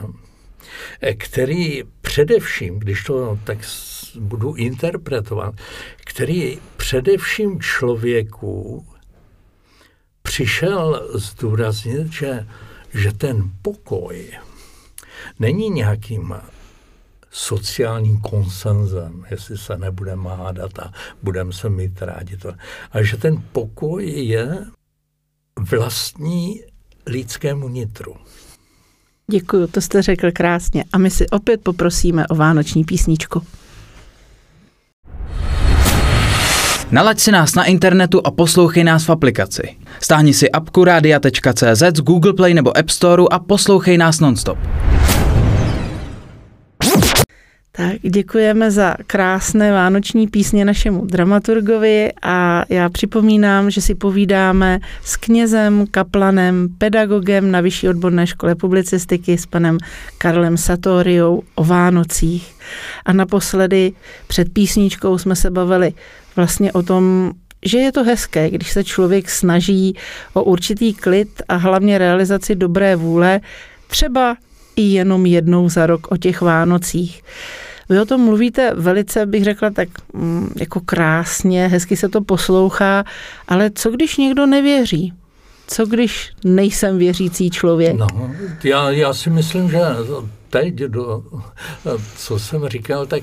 který 1.19 1.83
především, 2.01 2.79
když 2.79 3.05
to 3.05 3.39
tak 3.45 3.59
budu 4.21 4.55
interpretovat, 4.55 5.55
který 5.97 6.59
především 6.77 7.61
člověku 7.61 8.87
přišel 10.33 11.11
zdůraznit, 11.15 12.12
že, 12.12 12.47
že 12.95 13.12
ten 13.12 13.51
pokoj 13.62 14.39
není 15.39 15.71
nějakým 15.71 16.35
sociálním 17.31 18.21
konsenzem, 18.21 19.25
jestli 19.31 19.59
se 19.59 19.79
nebudeme 19.79 20.31
hádat 20.31 20.79
a 20.79 20.93
budeme 21.23 21.53
se 21.53 21.69
mít 21.69 22.03
rádi. 22.03 22.37
To. 22.37 22.53
A 22.93 23.03
že 23.03 23.17
ten 23.17 23.43
pokoj 23.53 24.11
je 24.11 24.65
vlastní 25.71 26.61
lidskému 27.07 27.69
nitru. 27.69 28.17
Děkuji, 29.31 29.67
to 29.67 29.81
jste 29.81 30.03
řekl 30.03 30.31
krásně. 30.33 30.85
A 30.93 30.99
my 30.99 31.11
si 31.11 31.29
opět 31.29 31.61
poprosíme 31.62 32.27
o 32.29 32.35
vánoční 32.35 32.85
písničku. 32.85 33.47
Nalaď 36.93 37.19
si 37.19 37.33
nás 37.33 37.55
na 37.55 37.65
internetu 37.65 38.21
a 38.25 38.31
poslouchej 38.31 38.85
nás 38.85 39.09
v 39.09 39.11
aplikaci. 39.11 39.63
Stáhni 40.01 40.35
si 40.35 40.51
apku 40.51 40.85
radia.cz 40.85 41.83
z 41.97 42.01
Google 42.01 42.33
Play 42.33 42.55
nebo 42.55 42.77
App 42.77 42.91
Store 42.91 43.23
a 43.31 43.39
poslouchej 43.39 43.99
nás 43.99 44.21
nonstop. 44.21 44.59
Tak 47.73 47.97
děkujeme 48.03 48.71
za 48.71 48.95
krásné 49.07 49.73
vánoční 49.73 50.27
písně 50.27 50.65
našemu 50.65 51.07
dramaturgovi 51.07 52.13
a 52.23 52.65
já 52.69 52.89
připomínám, 52.89 53.71
že 53.71 53.81
si 53.81 53.95
povídáme 53.95 54.81
s 55.05 55.17
knězem, 55.17 55.87
kaplanem, 55.91 56.69
pedagogem 56.79 57.51
na 57.51 57.61
Vyšší 57.61 57.89
odborné 57.89 58.27
škole 58.27 58.55
publicistiky 58.55 59.39
s 59.39 59.47
panem 59.47 59.79
Karlem 60.19 60.57
Satoriou 60.57 61.43
o 61.55 61.65
Vánocích. 61.65 62.55
A 63.05 63.13
naposledy 63.13 63.93
před 64.27 64.53
písničkou 64.53 65.19
jsme 65.19 65.37
se 65.37 65.51
bavili 65.51 65.93
vlastně 66.37 66.73
o 66.73 66.83
tom, 66.83 67.33
že 67.67 67.79
je 67.79 67.93
to 67.93 68.05
hezké, 68.05 68.51
když 68.51 68.73
se 68.73 68.85
člověk 68.85 69.31
snaží 69.31 69.97
o 70.33 70.45
určitý 70.45 70.95
klid 70.95 71.43
a 71.49 71.57
hlavně 71.57 71.99
realizaci 71.99 72.55
dobré 72.55 72.97
vůle, 72.97 73.41
třeba 73.87 74.37
i 74.77 74.83
jenom 74.83 75.27
jednou 75.27 75.69
za 75.69 75.87
rok 75.87 76.07
o 76.11 76.17
těch 76.17 76.41
Vánocích. 76.41 77.23
Vy 77.89 78.01
o 78.01 78.05
tom 78.05 78.21
mluvíte 78.21 78.75
velice, 78.75 79.27
bych 79.27 79.45
řekla, 79.45 79.71
tak 79.71 79.89
mm, 80.12 80.53
jako 80.57 80.81
krásně, 80.81 81.69
hezky 81.69 81.97
se 81.97 82.09
to 82.09 82.21
poslouchá, 82.21 83.05
ale 83.49 83.71
co 83.75 83.91
když 83.91 84.17
někdo 84.17 84.47
nevěří? 84.47 85.12
Co 85.67 85.87
když 85.87 86.31
nejsem 86.45 86.99
věřící 86.99 87.51
člověk? 87.51 87.97
No, 87.97 88.07
já, 88.65 88.91
já 88.91 89.15
si 89.15 89.31
myslím, 89.31 89.71
že 89.71 89.79
teď, 90.51 90.75
do, 90.75 91.23
co 92.17 92.39
jsem 92.39 92.69
říkal, 92.69 93.07
tak 93.07 93.23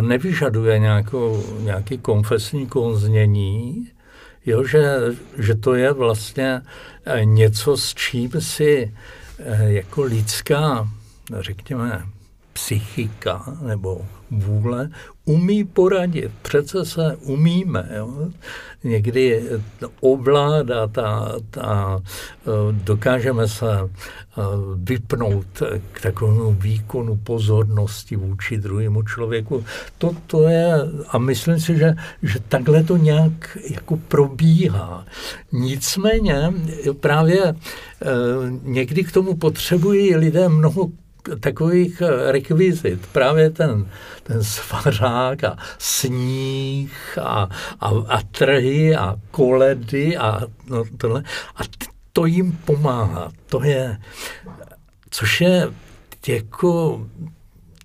nevyžaduje 0.00 0.78
nějakou, 0.78 1.44
nějaký 1.60 1.98
konfesní 1.98 2.66
konznění, 2.66 3.88
jo, 4.46 4.64
že, 4.64 4.98
že 5.38 5.54
to 5.54 5.74
je 5.74 5.92
vlastně 5.92 6.62
eh, 7.04 7.24
něco, 7.24 7.76
s 7.76 7.94
čím 7.94 8.30
si 8.38 8.94
eh, 9.38 9.72
jako 9.72 10.02
lidská, 10.02 10.88
řekněme, 11.40 12.02
psychika 12.52 13.56
nebo 13.62 14.06
vůle 14.30 14.90
umí 15.24 15.64
poradit. 15.64 16.30
Přece 16.42 16.84
se 16.84 17.16
umíme. 17.20 17.88
Jo? 17.96 18.28
Někdy 18.84 19.42
ovládat 20.00 20.98
a, 20.98 21.32
a 21.60 22.00
dokážeme 22.70 23.48
se 23.48 23.66
vypnout 24.76 25.62
k 25.92 26.00
takovému 26.00 26.52
výkonu 26.52 27.16
pozornosti 27.16 28.16
vůči 28.16 28.56
druhému 28.56 29.02
člověku. 29.02 29.64
To, 29.98 30.16
to 30.26 30.48
je, 30.48 30.74
a 31.08 31.18
myslím 31.18 31.60
si, 31.60 31.78
že, 31.78 31.94
že 32.22 32.38
takhle 32.48 32.84
to 32.84 32.96
nějak 32.96 33.58
jako 33.70 33.96
probíhá. 33.96 35.06
Nicméně 35.52 36.52
právě 37.00 37.44
e, 37.44 37.54
někdy 38.62 39.04
k 39.04 39.12
tomu 39.12 39.36
potřebují 39.36 40.16
lidé 40.16 40.48
mnoho 40.48 40.88
takových 41.40 42.02
eh, 42.02 42.32
rekvizit. 42.32 43.06
Právě 43.06 43.50
ten, 43.50 43.90
ten 44.22 44.44
svařák 44.44 45.44
a 45.44 45.56
sníh 45.78 47.18
a, 47.22 47.48
a, 47.80 47.88
a 48.08 48.22
trhy 48.22 48.96
a 48.96 49.16
koledy 49.30 50.16
a 50.16 50.40
no, 50.66 50.84
tohle. 50.96 51.22
A 51.56 51.60
to 52.12 52.26
jim 52.26 52.52
pomáhá. 52.52 53.32
To 53.46 53.64
je, 53.64 53.98
což 55.10 55.40
je 55.40 55.68
jako 56.28 57.06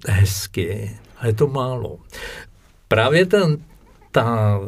hezky, 0.07 0.97
ale 1.17 1.29
je 1.29 1.33
to 1.33 1.47
málo. 1.47 1.97
Právě 2.87 3.25
ten, 3.25 3.57
ta, 4.11 4.59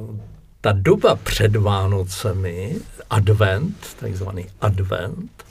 ta 0.62 0.72
doba 0.72 1.16
před 1.16 1.56
Vánocemi, 1.56 2.76
advent, 3.10 3.96
takzvaný 4.00 4.46
advent, 4.62 5.44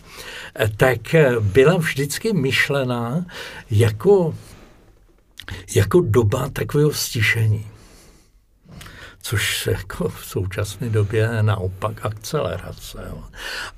tak 0.76 1.14
byla 1.40 1.76
vždycky 1.76 2.32
myšlená 2.32 3.26
jako, 3.70 4.34
jako 5.75 6.00
doba 6.00 6.48
takového 6.48 6.92
stišení. 6.92 7.66
Což 9.22 9.66
jako 9.66 10.08
v 10.08 10.25
současné 10.25 10.90
době 10.90 11.20
je 11.20 11.42
naopak 11.42 12.06
akcelerace. 12.06 12.98
Jo. 13.08 13.25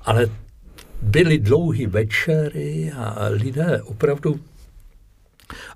Ale 0.01 0.29
byly 1.01 1.39
dlouhé 1.39 1.87
večery 1.87 2.91
a 2.97 3.27
lidé 3.29 3.81
opravdu 3.81 4.39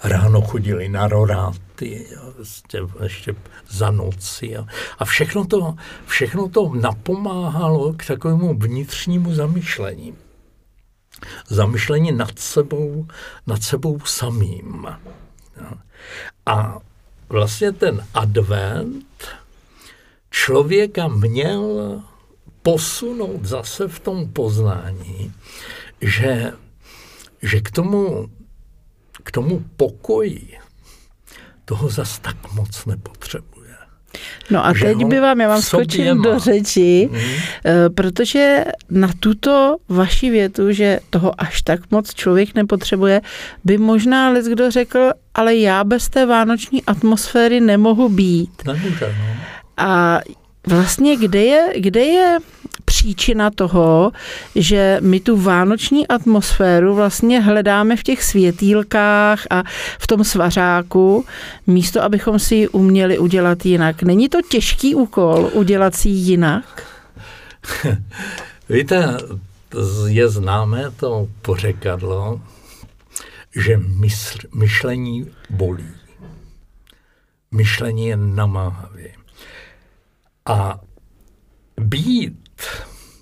ráno 0.04 0.42
chodili 0.42 0.90
na 0.90 1.08
roráty, 1.08 2.08
ještě, 2.40 2.80
ještě 3.04 3.36
za 3.70 3.92
noci. 3.92 4.48
Jo. 4.52 4.66
A 5.00 5.06
všechno 5.06 5.46
to, 5.46 5.76
všechno 6.06 6.50
to 6.50 6.72
napomáhalo 6.76 7.94
k 7.94 8.06
takovému 8.06 8.54
vnitřnímu 8.60 9.34
zamýšlení. 9.34 10.16
Zamyšlení 11.48 12.12
nad 12.12 12.40
sebou, 12.40 13.08
nad 13.48 13.64
sebou 13.64 14.00
samým. 14.00 14.88
A 16.46 16.78
vlastně 17.30 17.72
ten 17.72 18.08
advent 18.14 19.28
člověka 20.30 21.08
měl 21.08 22.02
posunout 22.62 23.46
zase 23.46 23.88
v 23.88 24.00
tom 24.00 24.30
poznání, 24.30 25.34
že, 26.02 26.54
že 27.42 27.62
k, 27.62 27.72
tomu, 27.72 28.30
k 29.24 29.32
tomu 29.32 29.66
pokoji 29.78 30.58
toho 31.66 31.90
zas 31.90 32.20
tak 32.20 32.54
moc 32.54 32.86
nepotřebuje. 32.86 33.78
No 34.50 34.66
a 34.66 34.74
teď 34.74 34.98
by 35.06 35.20
vám, 35.20 35.42
já 35.42 35.48
vám 35.48 35.62
skočím 35.62 36.22
do 36.22 36.40
řeči, 36.40 37.10
mm. 37.12 37.20
protože 37.96 38.66
na 38.90 39.10
tuto 39.20 39.76
vaši 39.90 40.30
větu, 40.30 40.72
že 40.72 41.00
toho 41.10 41.42
až 41.42 41.62
tak 41.62 41.92
moc 41.92 42.14
člověk 42.14 42.56
nepotřebuje, 42.56 43.22
by 43.64 43.78
možná 43.78 44.30
les 44.30 44.46
kdo 44.46 44.72
řekl, 44.72 45.12
ale 45.36 45.56
já 45.56 45.84
bez 45.84 46.10
té 46.10 46.26
vánoční 46.26 46.84
atmosféry 46.84 47.62
nemohu 47.62 48.10
být. 48.10 48.52
Nemůže, 48.66 49.16
no. 49.20 49.26
A 49.78 50.20
vlastně 50.68 51.18
kde 51.18 51.44
je, 51.44 51.74
kde 51.76 52.02
je 52.02 52.38
příčina 52.96 53.52
toho, 53.52 54.12
že 54.56 54.98
my 55.02 55.20
tu 55.20 55.38
vánoční 55.38 56.08
atmosféru 56.08 56.96
vlastně 56.96 57.42
hledáme 57.42 57.98
v 57.98 58.04
těch 58.04 58.24
světýlkách 58.24 59.48
a 59.50 59.64
v 60.00 60.08
tom 60.08 60.24
svařáku, 60.24 61.26
místo 61.68 62.04
abychom 62.04 62.40
si 62.40 62.56
ji 62.56 62.68
uměli 62.68 63.20
udělat 63.20 63.66
jinak. 63.66 64.04
Není 64.04 64.30
to 64.30 64.42
těžký 64.42 64.96
úkol 64.96 65.50
udělat 65.54 65.96
si 65.96 66.10
ji 66.10 66.16
jinak? 66.16 66.88
Víte, 68.70 69.18
je 70.08 70.30
známé 70.30 70.92
to 70.92 71.28
pořekadlo, 71.42 72.42
že 73.56 73.78
mysl, 73.78 74.38
myšlení 74.56 75.28
bolí. 75.50 75.92
Myšlení 77.52 78.08
je 78.08 78.18
namáhavé. 78.18 79.10
A 80.46 80.80
být 81.82 82.45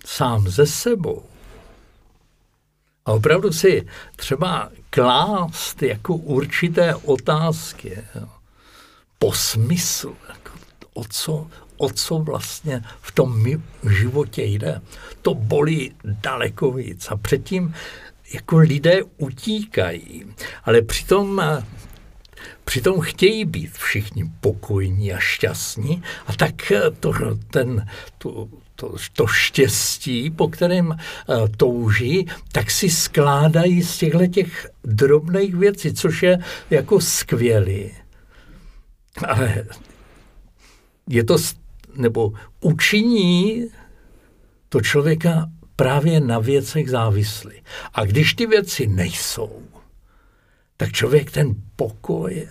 sám 0.05 0.47
ze 0.49 0.65
sebou 0.65 1.23
a 3.05 3.11
opravdu 3.11 3.51
si 3.51 3.87
třeba 4.15 4.69
klást 4.89 5.83
jako 5.83 6.15
určité 6.15 6.95
otázky 6.95 8.03
jo, 8.15 8.27
po 9.19 9.33
smyslu, 9.33 10.15
jako 10.29 10.51
o, 10.93 11.03
co, 11.09 11.47
o 11.77 11.89
co 11.89 12.17
vlastně 12.17 12.83
v 13.01 13.11
tom 13.11 13.45
životě 13.89 14.43
jde. 14.43 14.81
To 15.21 15.33
bolí 15.33 15.95
daleko 16.03 16.71
víc. 16.71 17.07
A 17.11 17.17
předtím 17.17 17.73
jako 18.33 18.57
lidé 18.57 19.03
utíkají, 19.17 20.25
ale 20.63 20.81
přitom 20.81 21.41
Přitom 22.65 23.01
chtějí 23.01 23.45
být 23.45 23.77
všichni 23.77 24.31
pokojní 24.41 25.13
a 25.13 25.19
šťastní 25.19 26.03
a 26.27 26.33
tak 26.33 26.71
to, 26.99 27.13
ten, 27.51 27.87
to, 28.17 28.47
to, 28.75 28.95
to 29.13 29.27
štěstí, 29.27 30.29
po 30.31 30.47
kterém 30.47 30.87
uh, 30.89 30.95
touží, 31.57 32.27
tak 32.51 32.71
si 32.71 32.89
skládají 32.89 33.83
z 33.83 33.97
těchto 33.97 34.27
těch 34.27 34.69
drobných 34.83 35.55
věcí, 35.55 35.93
což 35.93 36.23
je 36.23 36.39
jako 36.69 37.01
skvělý. 37.01 37.91
Ale 39.27 39.65
je 41.09 41.23
to, 41.23 41.37
nebo 41.95 42.33
učiní 42.61 43.67
to 44.69 44.81
člověka 44.81 45.49
právě 45.75 46.19
na 46.19 46.39
věcech 46.39 46.89
závislý. 46.89 47.61
A 47.93 48.05
když 48.05 48.33
ty 48.33 48.45
věci 48.45 48.87
nejsou, 48.87 49.63
tak 50.77 50.91
člověk 50.91 51.31
ten 51.31 51.55
pokoj 51.75 52.47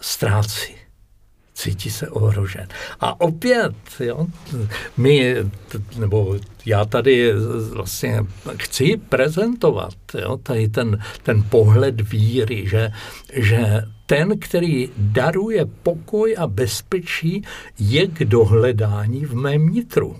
ztrácí 0.00 0.83
cítí 1.54 1.90
se 1.90 2.08
ohrožen. 2.08 2.68
A 3.00 3.20
opět, 3.20 3.74
jo, 4.00 4.26
my, 4.96 5.36
nebo 5.98 6.36
já 6.66 6.84
tady 6.84 7.32
vlastně 7.72 8.26
chci 8.56 8.96
prezentovat 9.08 9.94
jo, 10.20 10.36
tady 10.36 10.68
ten, 10.68 10.98
ten 11.22 11.42
pohled 11.42 12.00
víry, 12.00 12.68
že, 12.68 12.90
že 13.32 13.82
ten, 14.06 14.38
který 14.38 14.90
daruje 14.96 15.66
pokoj 15.82 16.34
a 16.38 16.46
bezpečí, 16.46 17.42
je 17.78 18.06
k 18.06 18.24
dohledání 18.24 19.24
v 19.24 19.34
mém 19.34 19.68
nitru. 19.68 20.16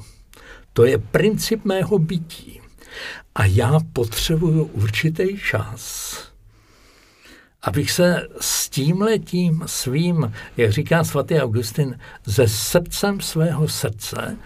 To 0.73 0.85
je 0.85 0.99
princip 0.99 1.65
mého 1.65 1.99
bytí. 1.99 2.61
A 3.35 3.45
já 3.45 3.81
potřebuju 3.93 4.65
určitý 4.65 5.39
čas 5.39 6.15
abych 7.65 7.91
se 7.91 8.29
s 8.41 8.69
tímhletím 8.69 9.63
svým, 9.67 10.33
jak 10.57 10.71
říká 10.73 11.05
svatý 11.05 11.41
Augustin, 11.41 11.99
ze 12.25 12.49
srdcem 12.49 13.21
svého 13.21 13.69
srdce 13.69 14.37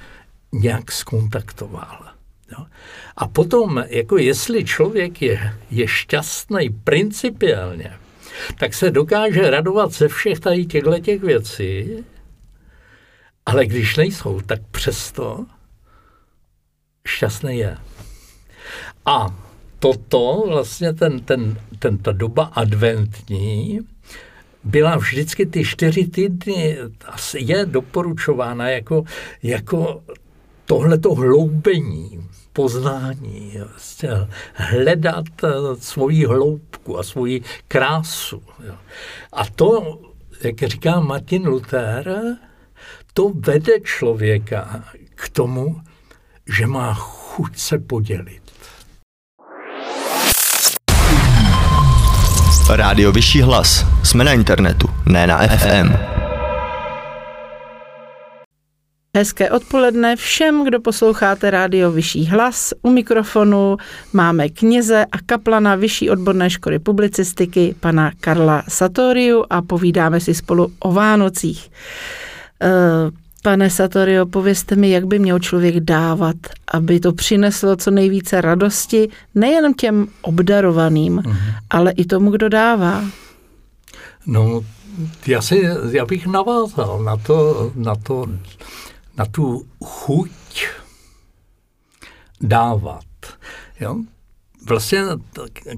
nějak 0.52 0.92
skontaktoval. 0.92 2.07
Jo? 2.52 2.66
A 3.16 3.28
potom, 3.28 3.85
jako 3.88 4.18
jestli 4.18 4.64
člověk 4.64 5.22
je, 5.22 5.54
je 5.70 5.88
šťastný 5.88 6.70
principiálně, 6.70 7.92
tak 8.59 8.74
se 8.74 8.90
dokáže 8.90 9.50
radovat 9.50 9.92
ze 9.92 10.09
všech 10.09 10.40
tady 10.40 10.66
těchto 10.66 10.98
těch 10.98 11.22
věcí, 11.22 12.04
ale 13.46 13.66
když 13.66 13.96
nejsou, 13.96 14.40
tak 14.40 14.61
přesto 14.70 15.46
šťastný 17.07 17.59
je. 17.59 17.76
A 19.07 19.47
toto, 19.78 20.44
vlastně 20.48 20.92
ten, 20.92 21.20
ten, 21.20 21.56
ten, 21.78 21.98
ta 21.98 22.12
doba 22.12 22.44
adventní, 22.44 23.80
byla 24.64 24.96
vždycky 24.96 25.46
ty 25.46 25.64
čtyři 25.64 26.08
týdny, 26.08 26.78
je 27.36 27.66
doporučována 27.66 28.70
jako, 28.70 29.04
jako 29.42 30.02
tohleto 30.66 31.14
hloubení, 31.14 32.28
poznání, 32.52 33.54
vlastně 33.70 34.10
hledat 34.54 35.24
eh, 35.44 35.48
svoji 35.78 36.24
hloubku 36.24 36.98
a 36.98 37.02
svoji 37.02 37.42
krásu. 37.68 38.42
A 39.32 39.44
to, 39.44 40.00
jak 40.44 40.62
říká 40.62 41.00
Martin 41.00 41.46
Luther, 41.46 42.36
to 43.14 43.32
vede 43.34 43.80
člověka 43.80 44.84
k 45.14 45.28
tomu, 45.28 45.80
že 46.56 46.66
má 46.66 46.94
chuť 46.94 47.58
se 47.58 47.78
podělit. 47.78 48.47
Rádio 52.70 53.12
Vyšší 53.12 53.42
hlas. 53.42 53.87
Jsme 54.02 54.24
na 54.24 54.33
internetu, 54.33 54.88
ne 55.07 55.26
na 55.26 55.46
FM. 55.46 55.92
Hezké 59.16 59.50
odpoledne 59.50 60.16
všem, 60.16 60.64
kdo 60.64 60.81
posloucháte 60.81 61.50
rádio 61.50 61.90
Vyšší 61.92 62.26
hlas. 62.26 62.74
U 62.83 62.90
mikrofonu 62.90 63.76
máme 64.12 64.48
kněze 64.48 65.04
a 65.12 65.18
kaplana 65.26 65.74
Vyšší 65.74 66.11
odborné 66.11 66.50
školy 66.50 66.78
publicistiky, 66.78 67.74
pana 67.81 68.11
Karla 68.20 68.62
Satoriu 68.68 69.44
a 69.50 69.62
povídáme 69.62 70.20
si 70.20 70.35
spolu 70.35 70.72
o 70.78 70.92
Vánocích. 70.92 71.70
Eh, 72.62 73.27
Pane 73.42 73.70
Satorio, 73.70 74.27
povězte 74.27 74.77
mi, 74.77 74.90
jak 74.90 75.07
by 75.07 75.18
měl 75.18 75.38
člověk 75.38 75.81
dávat, 75.81 76.37
aby 76.72 77.01
to 77.01 77.12
přineslo 77.12 77.77
co 77.77 77.90
nejvíce 77.90 78.40
radosti 78.40 79.09
nejen 79.35 79.74
těm 79.74 80.09
obdarovaným, 80.22 81.18
mm-hmm. 81.18 81.55
ale 81.70 81.92
i 81.92 82.05
tomu, 82.05 82.31
kdo 82.31 82.48
dává. 82.48 83.05
No, 84.27 84.61
já, 85.27 85.42
si, 85.42 85.62
já 85.90 86.07
bych 86.07 86.27
navázal 86.27 87.03
na 87.03 87.16
to, 87.16 87.70
na 87.74 87.94
to, 87.94 88.27
na 89.18 89.24
tu 89.24 89.66
chuť 89.85 90.66
dávat. 92.40 93.05
Jo? 93.81 93.96
Vlastně 94.68 95.03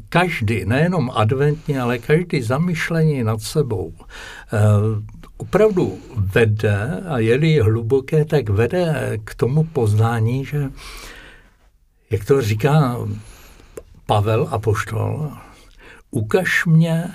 každý, 0.08 0.64
nejenom 0.64 1.10
adventní, 1.14 1.78
ale 1.78 1.98
každý 1.98 2.42
zamyšlení 2.42 3.24
nad 3.24 3.42
sebou 3.42 3.92
eh, 4.52 4.58
opravdu 5.40 5.98
vede, 6.16 7.02
a 7.08 7.18
je 7.18 7.62
hluboké, 7.62 8.24
tak 8.24 8.48
vede 8.48 9.18
k 9.24 9.34
tomu 9.34 9.64
poznání, 9.64 10.44
že, 10.44 10.70
jak 12.10 12.24
to 12.24 12.42
říká 12.42 12.96
Pavel 14.06 14.48
a 14.50 14.58
Poštol, 14.58 15.32
ukaž 16.10 16.66
mě 16.66 17.14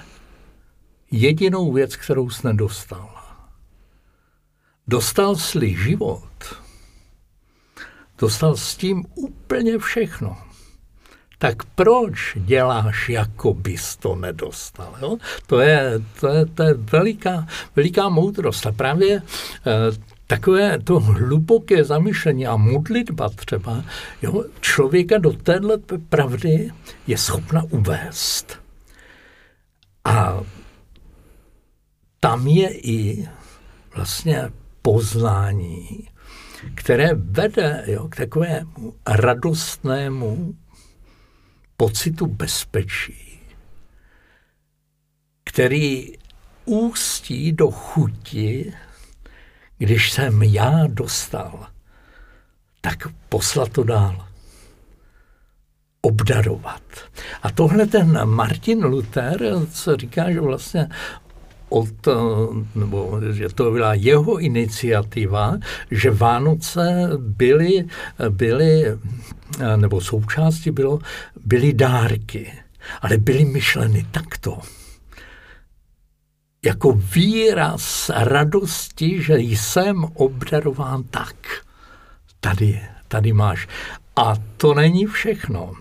jedinou 1.12 1.72
věc, 1.72 1.96
kterou 1.96 2.30
jsi 2.30 2.48
nedostal. 2.48 3.10
Dostal 4.88 5.36
jsi 5.36 5.76
život, 5.76 6.62
dostal 8.18 8.56
s 8.56 8.76
tím 8.76 9.06
úplně 9.16 9.78
všechno 9.78 10.45
tak 11.46 11.64
proč 11.76 12.34
děláš, 12.36 13.10
jako 13.10 13.54
bys 13.54 13.96
to 13.96 14.16
nedostal? 14.16 14.96
Jo? 15.02 15.18
To, 15.48 15.60
je, 15.60 16.02
to, 16.20 16.28
je, 16.28 16.46
to 16.46 16.64
je 16.64 16.74
veliká, 16.74 17.48
veliká 17.76 18.10
moudrost. 18.10 18.66
A 18.66 18.72
právě 18.72 19.22
eh, 19.22 19.72
takové 20.28 20.80
to 20.80 21.00
hluboké 21.00 21.84
zamyšlení 21.84 22.48
a 22.48 22.58
modlitba 22.58 23.30
třeba 23.30 23.84
jo, 24.22 24.44
člověka 24.62 25.18
do 25.18 25.34
téhle 25.34 25.78
pravdy 26.10 26.72
je 27.08 27.18
schopna 27.18 27.64
uvést. 27.70 28.60
A 30.06 30.40
tam 32.20 32.48
je 32.48 32.70
i 32.74 33.28
vlastně 33.96 34.50
poznání, 34.82 36.08
které 36.76 37.10
vede 37.14 37.84
jo, 37.88 38.08
k 38.08 38.16
takovému 38.16 38.94
radostnému 39.08 40.56
pocitu 41.78 42.28
bezpečí, 42.28 43.40
který 45.44 46.14
ústí 46.66 47.52
do 47.52 47.72
chuti, 47.72 48.74
když 49.78 50.12
jsem 50.12 50.44
já 50.44 50.88
dostal, 50.88 51.68
tak 52.82 53.08
poslat 53.30 53.70
to 53.70 53.84
dál. 53.84 54.28
Obdarovat. 56.02 56.82
A 57.44 57.52
tohle 57.52 57.86
ten 57.86 58.26
Martin 58.26 58.84
Luther, 58.86 59.40
co 59.72 59.98
říká, 59.98 60.32
že 60.32 60.42
vlastně 60.42 60.90
od, 61.70 62.08
nebo 62.76 63.22
že 63.32 63.50
to 63.50 63.72
byla 63.72 63.94
jeho 63.94 64.38
iniciativa, 64.38 65.58
že 65.92 66.12
Vánoce 66.12 67.10
byly, 67.18 67.86
byly 68.30 68.86
nebo 69.76 70.02
součástí 70.02 70.72
bylo, 70.72 71.00
byly 71.46 71.74
dárky, 71.74 72.54
ale 73.02 73.18
byly 73.18 73.46
myšleny 73.46 74.06
takto. 74.12 74.60
Jako 76.66 76.92
výraz 76.92 78.12
radosti, 78.16 79.24
že 79.24 79.38
jsem 79.38 80.04
obdarován 80.04 81.04
tak. 81.04 81.36
Tady, 82.40 82.82
tady 83.08 83.34
máš. 83.34 83.68
A 84.16 84.34
to 84.58 84.74
není 84.74 85.06
všechno. 85.06 85.74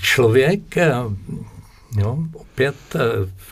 Člověk 0.00 0.76
Jo, 1.98 2.18
opět 2.32 2.76
eh, 2.94 2.98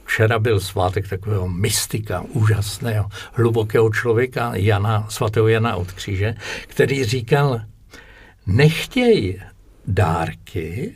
včera 0.07 0.38
byl 0.38 0.61
svátek 0.61 1.09
takového 1.09 1.48
mystika, 1.48 2.20
úžasného, 2.20 3.09
hlubokého 3.33 3.90
člověka, 3.90 4.53
Jana, 4.55 5.07
svatého 5.09 5.48
Jana 5.48 5.76
od 5.76 5.92
kříže, 5.92 6.35
který 6.62 7.05
říkal, 7.05 7.61
nechtěj 8.46 9.40
dárky, 9.87 10.94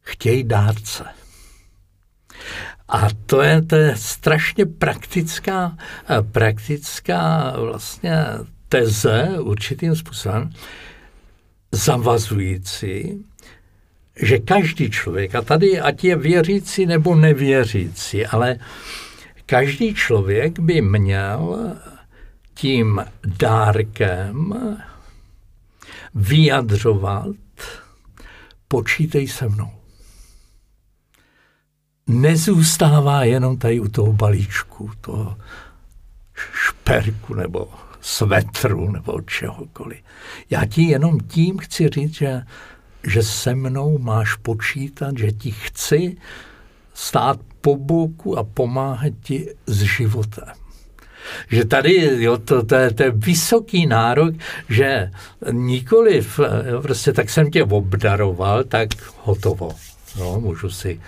chtěj 0.00 0.44
dárce. 0.44 1.04
A 2.88 3.08
to 3.26 3.42
je, 3.42 3.62
to 3.62 3.76
je 3.76 3.96
strašně 3.96 4.66
praktická, 4.66 5.76
eh, 6.10 6.22
praktická 6.22 7.52
vlastně 7.56 8.24
teze 8.68 9.28
určitým 9.40 9.96
způsobem 9.96 10.50
zavazující, 11.72 13.24
že 14.22 14.38
každý 14.38 14.90
člověk, 14.90 15.34
a 15.34 15.42
tady 15.42 15.80
ať 15.80 16.04
je 16.04 16.16
věřící 16.16 16.86
nebo 16.86 17.14
nevěřící, 17.14 18.26
ale 18.26 18.58
každý 19.46 19.94
člověk 19.94 20.58
by 20.58 20.82
měl 20.82 21.72
tím 22.54 23.04
dárkem 23.24 24.54
vyjadřovat, 26.14 27.36
počítej 28.68 29.28
se 29.28 29.48
mnou. 29.48 29.70
Nezůstává 32.06 33.24
jenom 33.24 33.58
tady 33.58 33.80
u 33.80 33.88
toho 33.88 34.12
balíčku, 34.12 34.90
toho 35.00 35.36
šperku 36.52 37.34
nebo 37.34 37.68
svetru 38.00 38.90
nebo 38.92 39.20
čehokoliv. 39.20 39.98
Já 40.50 40.66
ti 40.66 40.82
jenom 40.82 41.20
tím 41.20 41.58
chci 41.58 41.88
říct, 41.88 42.14
že 42.14 42.42
že 43.02 43.22
se 43.22 43.54
mnou 43.54 43.98
máš 43.98 44.34
počítat, 44.34 45.18
že 45.18 45.32
ti 45.32 45.50
chci 45.50 46.16
stát 46.94 47.40
po 47.60 47.76
boku 47.76 48.38
a 48.38 48.44
pomáhat 48.44 49.12
ti 49.22 49.48
s 49.66 49.82
životem. 49.82 50.48
Že 51.48 51.64
tady, 51.64 52.22
jo, 52.24 52.38
to, 52.38 52.62
to, 52.62 52.74
je, 52.74 52.94
to 52.94 53.02
je 53.02 53.10
vysoký 53.10 53.86
nárok, 53.86 54.34
že 54.68 55.10
nikoliv, 55.52 56.40
jo, 56.70 56.82
prostě 56.82 57.12
tak 57.12 57.30
jsem 57.30 57.50
tě 57.50 57.64
obdaroval, 57.64 58.64
tak 58.64 58.88
hotovo. 59.16 59.70
Jo, 60.18 60.40
můžu 60.40 60.70
si 60.70 61.00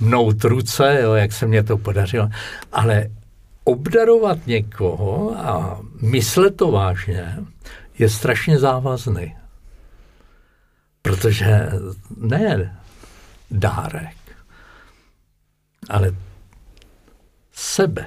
mnout 0.00 0.44
ruce, 0.44 0.98
jo, 1.02 1.14
jak 1.14 1.32
se 1.32 1.46
mě 1.46 1.62
to 1.62 1.78
podařilo. 1.78 2.28
Ale 2.72 3.10
obdarovat 3.64 4.46
někoho 4.46 5.38
a 5.38 5.80
myslet 6.00 6.56
to 6.56 6.70
vážně 6.70 7.36
je 7.98 8.08
strašně 8.08 8.58
závazný. 8.58 9.39
Protože 11.02 11.68
ne 12.16 12.76
dárek, 13.50 14.16
ale 15.88 16.14
sebe. 17.52 18.06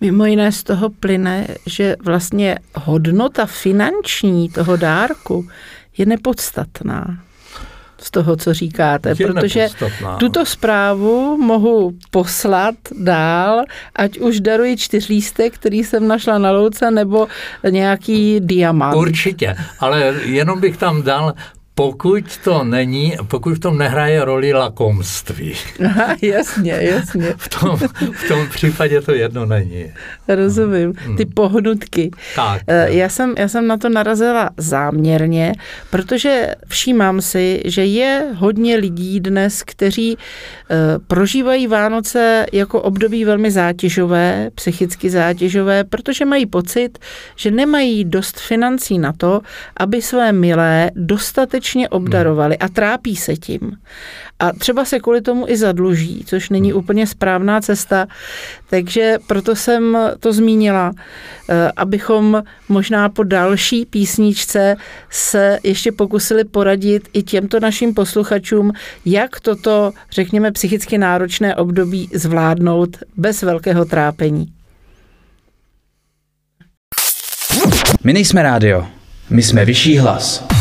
Mimo 0.00 0.24
jiné 0.24 0.52
z 0.52 0.62
toho 0.62 0.90
plyne, 0.90 1.46
že 1.66 1.96
vlastně 2.04 2.58
hodnota 2.74 3.46
finanční 3.46 4.48
toho 4.48 4.76
dárku 4.76 5.48
je 5.98 6.06
nepodstatná 6.06 7.24
z 7.98 8.10
toho, 8.10 8.36
co 8.36 8.54
říkáte, 8.54 9.08
je 9.08 9.14
protože 9.14 9.60
nepodstatná. 9.60 10.16
tuto 10.16 10.46
zprávu 10.46 11.36
mohu 11.36 11.92
poslat 12.10 12.74
dál, 12.98 13.64
ať 13.96 14.18
už 14.18 14.40
daruji 14.40 14.76
čtyřlístek, 14.76 15.54
který 15.54 15.84
jsem 15.84 16.08
našla 16.08 16.38
na 16.38 16.50
louce, 16.50 16.90
nebo 16.90 17.26
nějaký 17.70 18.40
diamant. 18.40 18.96
Určitě, 18.96 19.56
ale 19.80 20.14
jenom 20.24 20.60
bych 20.60 20.76
tam 20.76 21.02
dal 21.02 21.34
pokud 21.76 22.38
to 22.44 22.64
není, 22.64 23.16
pokud 23.28 23.54
v 23.54 23.58
tom 23.58 23.78
nehraje 23.78 24.24
roli 24.24 24.52
lakomství. 24.52 25.54
Aha, 25.86 26.16
jasně, 26.22 26.72
jasně. 26.72 27.34
v, 27.36 27.48
tom, 27.48 27.76
v 28.12 28.28
tom 28.28 28.48
případě 28.48 29.00
to 29.00 29.12
jedno 29.12 29.46
není. 29.46 29.92
Rozumím. 30.28 30.92
Hmm. 30.96 31.16
Ty 31.16 31.26
pohnutky. 31.26 32.10
Tak. 32.36 32.62
Eh, 32.66 32.92
já 32.92 33.08
jsem, 33.08 33.34
já 33.38 33.48
jsem 33.48 33.66
na 33.66 33.76
to 33.76 33.88
narazila 33.88 34.50
záměrně, 34.56 35.52
protože 35.90 36.54
všímám 36.68 37.20
si, 37.20 37.62
že 37.64 37.84
je 37.84 38.26
hodně 38.34 38.76
lidí 38.76 39.20
dnes, 39.20 39.62
kteří 39.62 40.16
uh, 40.16 40.76
prožívají 41.06 41.66
Vánoce 41.66 42.46
jako 42.52 42.82
období 42.82 43.24
velmi 43.24 43.50
zátěžové, 43.50 44.50
psychicky 44.54 45.10
zátěžové, 45.10 45.84
protože 45.84 46.24
mají 46.24 46.46
pocit, 46.46 46.98
že 47.36 47.50
nemají 47.50 48.04
dost 48.04 48.40
financí 48.40 48.98
na 48.98 49.12
to, 49.12 49.40
aby 49.76 50.02
své 50.02 50.32
milé 50.32 50.90
dostatečně 50.94 51.63
skutečně 51.64 51.88
obdarovali 51.88 52.58
a 52.58 52.68
trápí 52.68 53.16
se 53.16 53.36
tím. 53.36 53.72
A 54.38 54.52
třeba 54.52 54.84
se 54.84 55.00
kvůli 55.00 55.20
tomu 55.20 55.48
i 55.48 55.56
zadluží, 55.56 56.24
což 56.26 56.50
není 56.50 56.70
hmm. 56.70 56.78
úplně 56.78 57.06
správná 57.06 57.60
cesta. 57.60 58.06
Takže 58.70 59.18
proto 59.26 59.56
jsem 59.56 59.98
to 60.20 60.32
zmínila, 60.32 60.92
eh, 61.48 61.72
abychom 61.76 62.42
možná 62.68 63.08
po 63.08 63.24
další 63.24 63.86
písničce 63.86 64.76
se 65.10 65.58
ještě 65.62 65.92
pokusili 65.92 66.44
poradit 66.44 67.08
i 67.12 67.22
těmto 67.22 67.60
našim 67.60 67.94
posluchačům, 67.94 68.72
jak 69.04 69.40
toto, 69.40 69.92
řekněme, 70.10 70.52
psychicky 70.52 70.98
náročné 70.98 71.56
období 71.56 72.08
zvládnout 72.14 72.96
bez 73.16 73.42
velkého 73.42 73.84
trápení. 73.84 74.46
My 78.04 78.12
nejsme 78.12 78.42
rádio, 78.42 78.86
my 79.30 79.42
jsme 79.42 79.64
vyšší 79.64 79.98
hlas. 79.98 80.53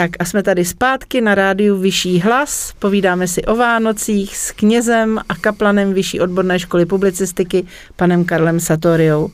Tak 0.00 0.10
a 0.18 0.24
jsme 0.24 0.42
tady 0.42 0.64
zpátky 0.64 1.20
na 1.20 1.34
rádiu 1.34 1.76
Vyšší 1.76 2.20
hlas. 2.20 2.72
Povídáme 2.78 3.28
si 3.28 3.44
o 3.44 3.56
Vánocích 3.56 4.36
s 4.36 4.52
knězem 4.52 5.20
a 5.28 5.34
kaplanem 5.34 5.94
Vyšší 5.94 6.20
odborné 6.20 6.58
školy 6.58 6.86
publicistiky, 6.86 7.66
panem 7.96 8.24
Karlem 8.24 8.60
Satoriou. 8.60 9.30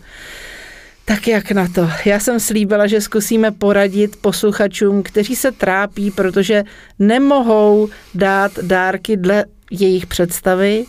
Tak 1.05 1.29
jak 1.29 1.51
na 1.51 1.69
to? 1.69 1.91
Já 2.05 2.21
jsem 2.21 2.41
slíbila, 2.41 2.87
že 2.87 3.01
zkusíme 3.01 3.51
poradit 3.51 4.17
posluchačům, 4.17 5.03
kteří 5.03 5.37
se 5.37 5.53
trápí, 5.53 6.11
protože 6.11 6.65
nemohou 6.99 7.89
dát 8.15 8.59
dárky 8.63 9.17
dle 9.17 9.45
jejich 9.71 10.07
představy, 10.07 10.87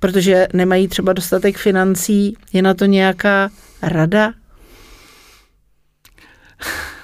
protože 0.00 0.48
nemají 0.52 0.88
třeba 0.88 1.12
dostatek 1.12 1.58
financí. 1.58 2.36
Je 2.52 2.62
na 2.62 2.74
to 2.74 2.84
nějaká 2.84 3.50
rada? 3.82 4.32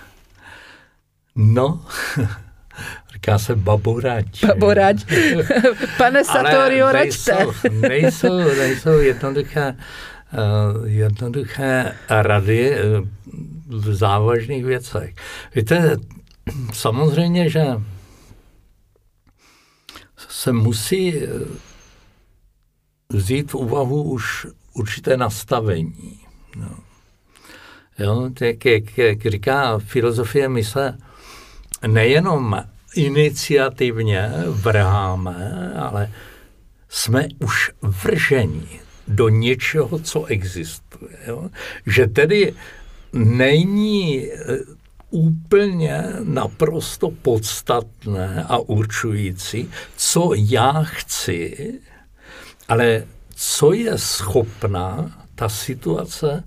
No, 1.36 1.84
říká 3.12 3.38
se 3.38 3.56
baborač. 3.56 4.44
Baborač. 4.44 5.04
Pane 5.98 6.24
Satorio, 6.24 6.92
račte. 6.92 7.46
Nejsou, 7.70 7.78
nejsou, 7.80 8.38
nejsou 8.38 8.98
jednoduché, 8.98 9.76
uh, 10.32 10.86
jednoduché 10.88 11.96
rady 12.08 12.70
uh, 12.70 13.08
v 13.66 13.94
závažných 13.94 14.64
věcech. 14.64 15.14
Víte, 15.54 15.96
samozřejmě, 16.72 17.50
že 17.50 17.64
se 20.28 20.52
musí 20.52 21.22
vzít 23.08 23.50
v 23.50 23.54
úvahu 23.54 24.02
už 24.02 24.46
určité 24.74 25.16
nastavení. 25.16 26.20
No. 26.56 26.78
Jo, 27.98 28.30
tak 28.38 28.64
jak, 28.64 28.98
jak 28.98 29.26
říká 29.26 29.78
filozofie, 29.78 30.48
my 30.48 30.64
se 30.64 30.98
nejenom 31.86 32.64
iniciativně 32.94 34.32
vrháme, 34.48 35.72
ale 35.76 36.12
jsme 36.88 37.28
už 37.38 37.70
vrženi 37.82 38.80
do 39.08 39.28
něčeho, 39.28 39.98
co 39.98 40.24
existuje. 40.24 41.18
Jo? 41.26 41.50
Že 41.86 42.06
tedy 42.06 42.54
není 43.12 44.26
eh, 44.32 44.58
úplně 45.10 46.04
naprosto 46.24 47.10
podstatné 47.10 48.44
a 48.48 48.58
určující, 48.58 49.70
co 49.96 50.30
já 50.34 50.82
chci, 50.82 51.72
ale 52.68 53.06
co 53.34 53.72
je 53.72 53.98
schopná 53.98 55.18
ta 55.34 55.48
situace 55.48 56.44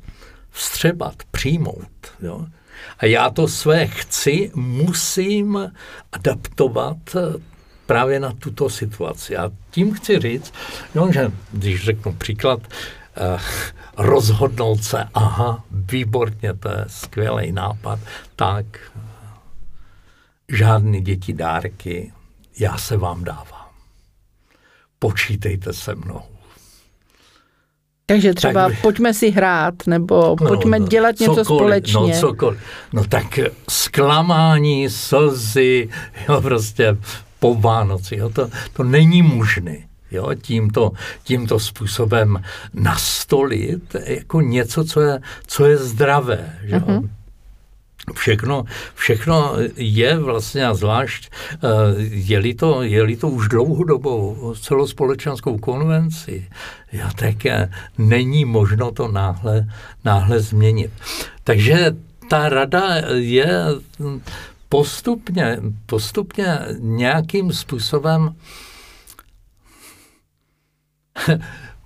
vstřebat, 0.52 1.16
přijmout. 1.32 1.92
Jo? 2.22 2.46
A 2.98 3.06
já 3.06 3.30
to 3.30 3.48
své 3.48 3.88
chci, 3.88 4.52
musím 4.56 5.72
adaptovat 6.12 6.98
právě 7.86 8.20
na 8.20 8.34
tuto 8.40 8.70
situaci. 8.70 9.38
A 9.38 9.52
tím 9.72 9.94
chci 9.94 10.20
říct, 10.20 10.54
jo, 10.96 11.12
že 11.12 11.32
když 11.52 11.84
řeknu 11.86 12.14
příklad, 12.14 12.60
eh, 13.18 13.40
rozhodnout 13.98 14.84
se, 14.84 15.04
aha, 15.14 15.64
výborně, 15.72 16.54
to 16.54 16.70
je 16.70 16.86
skvělý 16.88 17.52
nápad, 17.52 18.00
tak 18.36 18.66
žádný 20.50 21.02
děti 21.02 21.34
dárky, 21.34 22.14
já 22.60 22.78
se 22.78 22.98
vám 22.98 23.24
dávám. 23.24 23.70
Počítejte 25.00 25.74
se 25.74 25.96
mnou. 25.96 26.39
Takže 28.10 28.34
třeba 28.34 28.70
tak 28.70 28.82
pojďme 28.82 29.14
si 29.14 29.30
hrát, 29.30 29.74
nebo 29.88 30.36
no, 30.42 30.48
pojďme 30.48 30.80
no, 30.80 30.88
dělat 30.88 31.18
cokoliv, 31.18 31.38
něco 31.38 31.56
společně. 31.56 31.94
No, 31.94 32.20
cokoliv. 32.20 32.60
No 32.94 33.04
tak 33.04 33.40
zklamání, 33.70 34.90
slzy, 34.90 35.90
jo, 36.30 36.42
prostě 36.42 36.98
po 37.40 37.56
Vánoci, 37.56 38.16
jo, 38.16 38.30
to, 38.30 38.50
to 38.74 38.84
není 38.84 39.22
možné. 39.22 39.78
Jo, 40.12 40.30
tímto, 40.42 40.92
tímto 41.24 41.60
způsobem 41.60 42.42
nastolit 42.74 43.96
jako 44.06 44.42
něco, 44.42 44.84
co 44.84 45.02
je, 45.02 45.20
co 45.48 45.66
je 45.66 45.78
zdravé. 45.78 46.56
Že? 46.64 46.76
Uh-huh. 46.76 47.10
Všechno, 48.14 48.64
všechno 48.96 49.56
je 49.76 50.18
vlastně 50.18 50.66
a 50.66 50.74
zvlášť, 50.74 51.30
eh, 51.30 51.58
je-li 52.00 52.54
to, 52.54 52.82
je-li 52.82 53.16
to 53.16 53.30
už 53.30 53.48
dlouhodobou 53.48 54.54
celospolečenskou 54.62 55.58
konvenci, 55.58 56.48
já 56.92 57.12
tak 57.12 57.36
není 57.98 58.46
možno 58.46 58.92
to 58.92 59.08
náhle, 59.08 59.68
náhle 60.06 60.40
změnit. 60.40 60.92
Takže 61.44 61.96
ta 62.30 62.50
rada 62.50 62.96
je 63.14 63.48
postupně, 64.70 65.58
postupně 65.86 66.60
nějakým 66.80 67.54
způsobem 67.54 68.36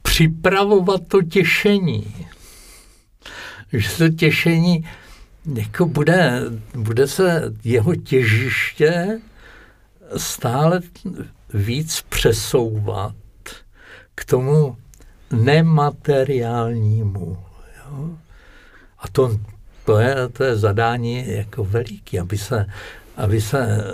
připravovat 0.01 1.01
to 1.07 1.21
těšení. 1.21 2.27
Že 3.73 3.89
to 3.97 4.09
těšení 4.09 4.85
jako 5.45 5.85
bude, 5.85 6.41
bude 6.75 7.07
se 7.07 7.53
jeho 7.63 7.95
těžiště 7.95 9.19
stále 10.17 10.81
víc 11.53 12.01
přesouvat 12.09 13.15
k 14.15 14.25
tomu 14.25 14.77
nemateriálnímu. 15.31 17.37
Jo? 17.77 18.09
A 18.99 19.07
to, 19.07 19.39
to, 19.85 19.99
je, 19.99 20.29
to 20.29 20.43
je 20.43 20.55
zadání 20.55 21.31
jako 21.31 21.63
veliký, 21.63 22.19
aby 22.19 22.37
se, 22.37 22.65
aby 23.17 23.41
se 23.41 23.93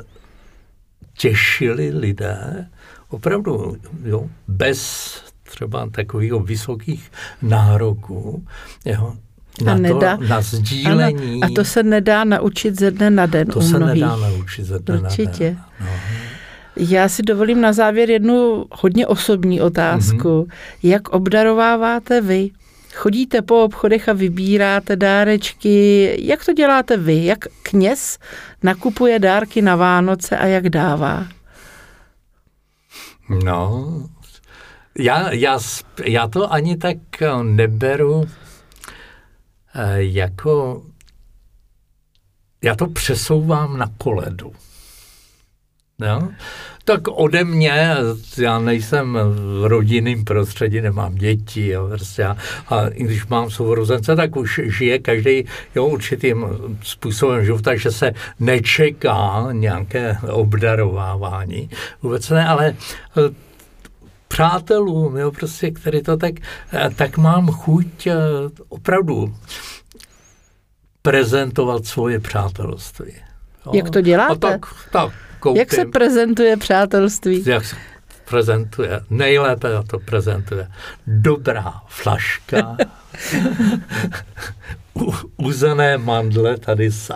těšili 1.17 1.89
lidé 1.89 2.69
opravdu 3.09 3.77
jo, 4.03 4.29
bez 4.47 5.11
třeba 5.43 5.89
takových 5.89 6.33
vysokých 6.33 7.11
nároků, 7.41 8.47
jo, 8.85 9.17
na, 9.61 9.73
a 9.73 9.75
nedá, 9.77 10.17
to, 10.17 10.23
na 10.27 10.41
sdílení. 10.41 11.41
Ano, 11.43 11.51
a 11.51 11.55
to 11.55 11.65
se 11.65 11.83
nedá 11.83 12.23
naučit 12.23 12.79
ze 12.79 12.91
dne 12.91 13.09
na 13.09 13.25
den 13.25 13.47
To 13.47 13.61
se 13.61 13.77
mnohých. 13.77 14.01
nedá 14.03 14.15
naučit 14.15 14.65
ze 14.65 14.79
dne 14.79 14.99
Určitě. 14.99 15.45
na 15.49 15.49
den. 15.49 15.59
No. 15.81 15.87
Já 16.75 17.09
si 17.09 17.23
dovolím 17.23 17.61
na 17.61 17.73
závěr 17.73 18.09
jednu 18.09 18.65
hodně 18.71 19.07
osobní 19.07 19.61
otázku. 19.61 20.17
Mm-hmm. 20.17 20.51
Jak 20.83 21.09
obdarováváte 21.09 22.21
vy? 22.21 22.49
Chodíte 22.95 23.41
po 23.41 23.63
obchodech 23.63 24.09
a 24.09 24.13
vybíráte 24.13 24.95
dárečky. 24.95 26.15
Jak 26.21 26.45
to 26.45 26.53
děláte 26.53 26.97
vy? 26.97 27.25
Jak 27.25 27.39
kněz 27.63 28.17
nakupuje 28.63 29.19
dárky 29.19 29.61
na 29.61 29.75
Vánoce 29.75 30.37
a 30.37 30.45
jak 30.45 30.69
dává? 30.69 31.27
No, 33.43 33.87
já, 34.99 35.31
já, 35.33 35.59
já 36.05 36.27
to 36.27 36.53
ani 36.53 36.77
tak 36.77 36.97
neberu 37.43 38.23
Eh, 38.27 38.48
jako 39.95 40.83
já 42.63 42.75
to 42.75 42.87
přesouvám 42.87 43.77
na 43.77 43.91
koledu. 43.97 44.53
Jo? 45.99 46.29
Tak 46.83 47.01
ode 47.07 47.43
mě, 47.43 47.95
já 48.37 48.59
nejsem 48.59 49.17
v 49.61 49.65
rodinném 49.65 50.23
prostředí, 50.25 50.81
nemám 50.81 51.15
děti, 51.15 51.67
jo, 51.67 51.87
prostě 51.87 52.23
a, 52.23 52.37
a 52.67 52.87
i 52.87 53.03
když 53.03 53.25
mám 53.25 53.49
sourozence, 53.49 54.15
tak 54.15 54.35
už 54.35 54.59
žije 54.63 54.99
každý 54.99 55.45
jo, 55.75 55.85
určitým 55.85 56.45
způsobem 56.83 57.45
života, 57.45 57.75
že 57.75 57.91
se 57.91 58.13
nečeká 58.39 59.47
nějaké 59.51 60.17
obdarovávání. 60.31 61.69
Vůbec 62.01 62.29
ne, 62.29 62.47
ale 62.47 62.75
eh, 63.17 63.48
přátelům, 64.29 65.17
jo, 65.17 65.31
prostě, 65.31 65.71
který 65.71 66.01
to 66.01 66.17
tak, 66.17 66.33
eh, 66.73 66.89
tak 66.95 67.17
mám 67.17 67.47
chuť 67.47 68.07
eh, 68.07 68.15
opravdu 68.69 69.35
prezentovat 71.01 71.85
svoje 71.85 72.19
přátelství. 72.19 73.13
Jo. 73.65 73.71
Jak 73.75 73.89
to 73.89 74.01
děláte? 74.01 74.33
A 74.33 74.35
tak, 74.35 74.65
tak, 74.91 75.13
koupím. 75.39 75.59
Jak 75.59 75.73
se 75.73 75.85
prezentuje 75.85 76.57
přátelství? 76.57 77.43
Jak 77.45 77.65
se 77.65 77.75
prezentuje? 78.29 79.01
Nejlépe 79.09 79.69
to 79.87 79.99
prezentuje. 79.99 80.67
Dobrá 81.07 81.81
flaška, 81.87 82.77
uzené 85.37 85.97
mandle 85.97 86.57
tady 86.57 86.91
z, 86.91 87.11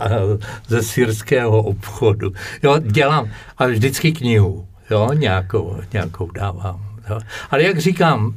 ze 0.68 0.84
syrského 0.84 1.64
obchodu. 1.64 2.32
Jo, 2.64 2.80
dělám, 2.80 3.32
ale 3.58 3.72
vždycky 3.72 4.12
knihu, 4.12 4.68
jo, 4.90 5.10
nějakou, 5.14 5.78
nějakou 5.94 6.32
dávám. 6.32 6.93
Jo. 7.10 7.20
Ale 7.52 7.64
jak 7.64 7.80
říkám, 7.80 8.36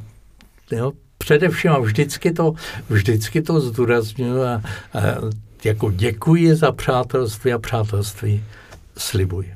jo, 0.71 0.93
především 1.19 1.71
a 1.71 1.79
vždycky 1.79 2.33
to, 2.33 2.55
vždycky 2.89 3.43
to 3.43 3.61
zdůraznuju 3.61 4.43
a, 4.43 4.55
a 4.55 5.01
jako 5.65 5.91
děkuji 5.91 6.55
za 6.55 6.73
přátelství 6.73 7.53
a 7.53 7.59
přátelství 7.59 8.45
slibuji. 8.99 9.55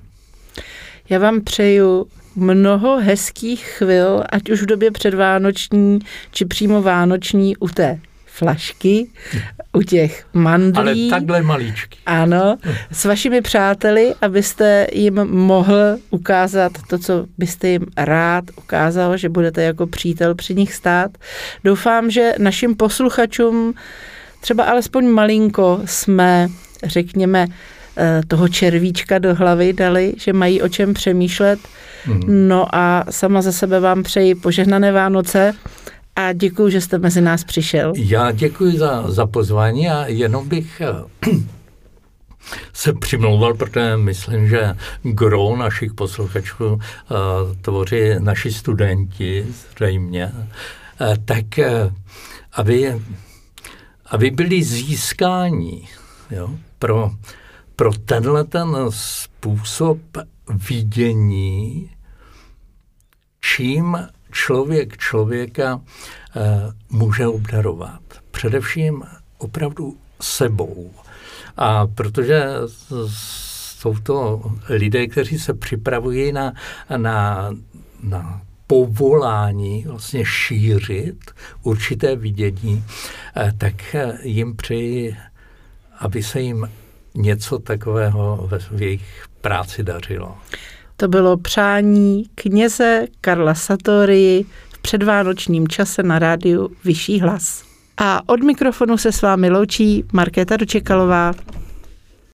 Já 1.08 1.18
vám 1.18 1.40
přeju 1.40 2.06
mnoho 2.36 3.00
hezkých 3.00 3.64
chvil, 3.64 4.24
ať 4.32 4.50
už 4.50 4.62
v 4.62 4.66
době 4.66 4.90
předvánoční, 4.90 5.98
či 6.30 6.44
přímo 6.44 6.82
vánoční 6.82 7.56
u 7.56 7.68
té 7.68 8.00
flašky, 8.26 9.10
u 9.72 9.82
těch 9.82 10.26
mandlí. 10.32 11.10
Ale 11.10 11.20
takhle 11.20 11.42
malíčky. 11.42 11.98
Ano, 12.06 12.56
s 12.92 13.04
vašimi 13.04 13.40
přáteli, 13.40 14.14
abyste 14.22 14.86
jim 14.92 15.14
mohl 15.24 15.96
ukázat 16.10 16.72
to, 16.88 16.98
co 16.98 17.26
byste 17.38 17.68
jim 17.68 17.86
rád 17.96 18.44
ukázal, 18.56 19.16
že 19.16 19.28
budete 19.28 19.62
jako 19.62 19.86
přítel 19.86 20.34
při 20.34 20.54
nich 20.54 20.74
stát. 20.74 21.10
Doufám, 21.64 22.10
že 22.10 22.32
našim 22.38 22.76
posluchačům 22.76 23.74
třeba 24.40 24.64
alespoň 24.64 25.06
malinko 25.06 25.80
jsme, 25.84 26.48
řekněme, 26.84 27.46
eh, 27.96 28.20
toho 28.28 28.48
červíčka 28.48 29.18
do 29.18 29.34
hlavy 29.34 29.72
dali, 29.72 30.14
že 30.16 30.32
mají 30.32 30.62
o 30.62 30.68
čem 30.68 30.94
přemýšlet. 30.94 31.60
Mm. 32.06 32.48
No 32.48 32.74
a 32.74 33.04
sama 33.10 33.42
za 33.42 33.52
sebe 33.52 33.80
vám 33.80 34.02
přeji 34.02 34.34
požehnané 34.34 34.92
Vánoce 34.92 35.54
a 36.16 36.32
děkuji, 36.32 36.70
že 36.70 36.80
jste 36.80 36.98
mezi 36.98 37.20
nás 37.20 37.44
přišel. 37.44 37.92
Já 37.96 38.32
děkuji 38.32 38.78
za, 38.78 39.10
za 39.10 39.26
pozvání 39.26 39.88
a 39.88 40.06
jenom 40.06 40.48
bych 40.48 40.80
eh, 40.80 41.30
se 42.72 42.92
přimlouval, 42.92 43.54
protože 43.54 43.96
myslím, 43.96 44.48
že 44.48 44.74
gro 45.02 45.56
našich 45.56 45.94
posluchačů 45.94 46.72
uh, 46.72 46.78
tvoří 47.60 48.14
naši 48.18 48.52
studenti 48.52 49.46
zřejmě, 49.72 50.32
uh, 50.34 51.14
tak 51.24 51.44
uh, 51.58 51.92
aby, 52.52 53.00
aby 54.06 54.30
byli 54.30 54.62
získáni 54.62 55.88
jo, 56.30 56.50
pro, 56.78 57.10
pro 57.76 57.92
tenhle 57.92 58.44
ten 58.44 58.76
způsob 58.88 59.98
vidění, 60.68 61.90
čím 63.40 63.98
člověk 64.30 64.96
člověka 64.96 65.80
eh, 66.36 66.40
může 66.90 67.26
obdarovat. 67.26 68.00
Především 68.30 69.02
opravdu 69.38 69.96
sebou. 70.20 70.90
A 71.56 71.86
protože 71.86 72.44
jsou 73.06 73.94
to 73.98 74.42
lidé, 74.68 75.06
kteří 75.06 75.38
se 75.38 75.54
připravují 75.54 76.32
na, 76.32 76.52
na, 76.96 77.50
na 78.02 78.42
povolání 78.66 79.84
vlastně 79.88 80.24
šířit 80.24 81.30
určité 81.62 82.16
vidění, 82.16 82.84
eh, 83.36 83.52
tak 83.58 83.96
jim 84.22 84.56
přeji, 84.56 85.16
aby 85.98 86.22
se 86.22 86.40
jim 86.40 86.70
něco 87.14 87.58
takového 87.58 88.48
ve 88.50 88.84
jejich 88.84 89.24
práci 89.40 89.82
dařilo. 89.82 90.38
To 91.00 91.08
bylo 91.08 91.36
přání 91.36 92.24
kněze 92.34 93.06
Karla 93.20 93.54
Satori 93.54 94.44
v 94.72 94.78
předvánočním 94.78 95.68
čase 95.68 96.02
na 96.02 96.18
rádiu 96.18 96.70
Vyšší 96.84 97.20
hlas. 97.20 97.64
A 97.96 98.28
od 98.28 98.42
mikrofonu 98.42 98.96
se 98.96 99.12
s 99.12 99.22
vámi 99.22 99.50
loučí 99.50 100.04
Markéta 100.12 100.56
Dočekalová. 100.56 101.32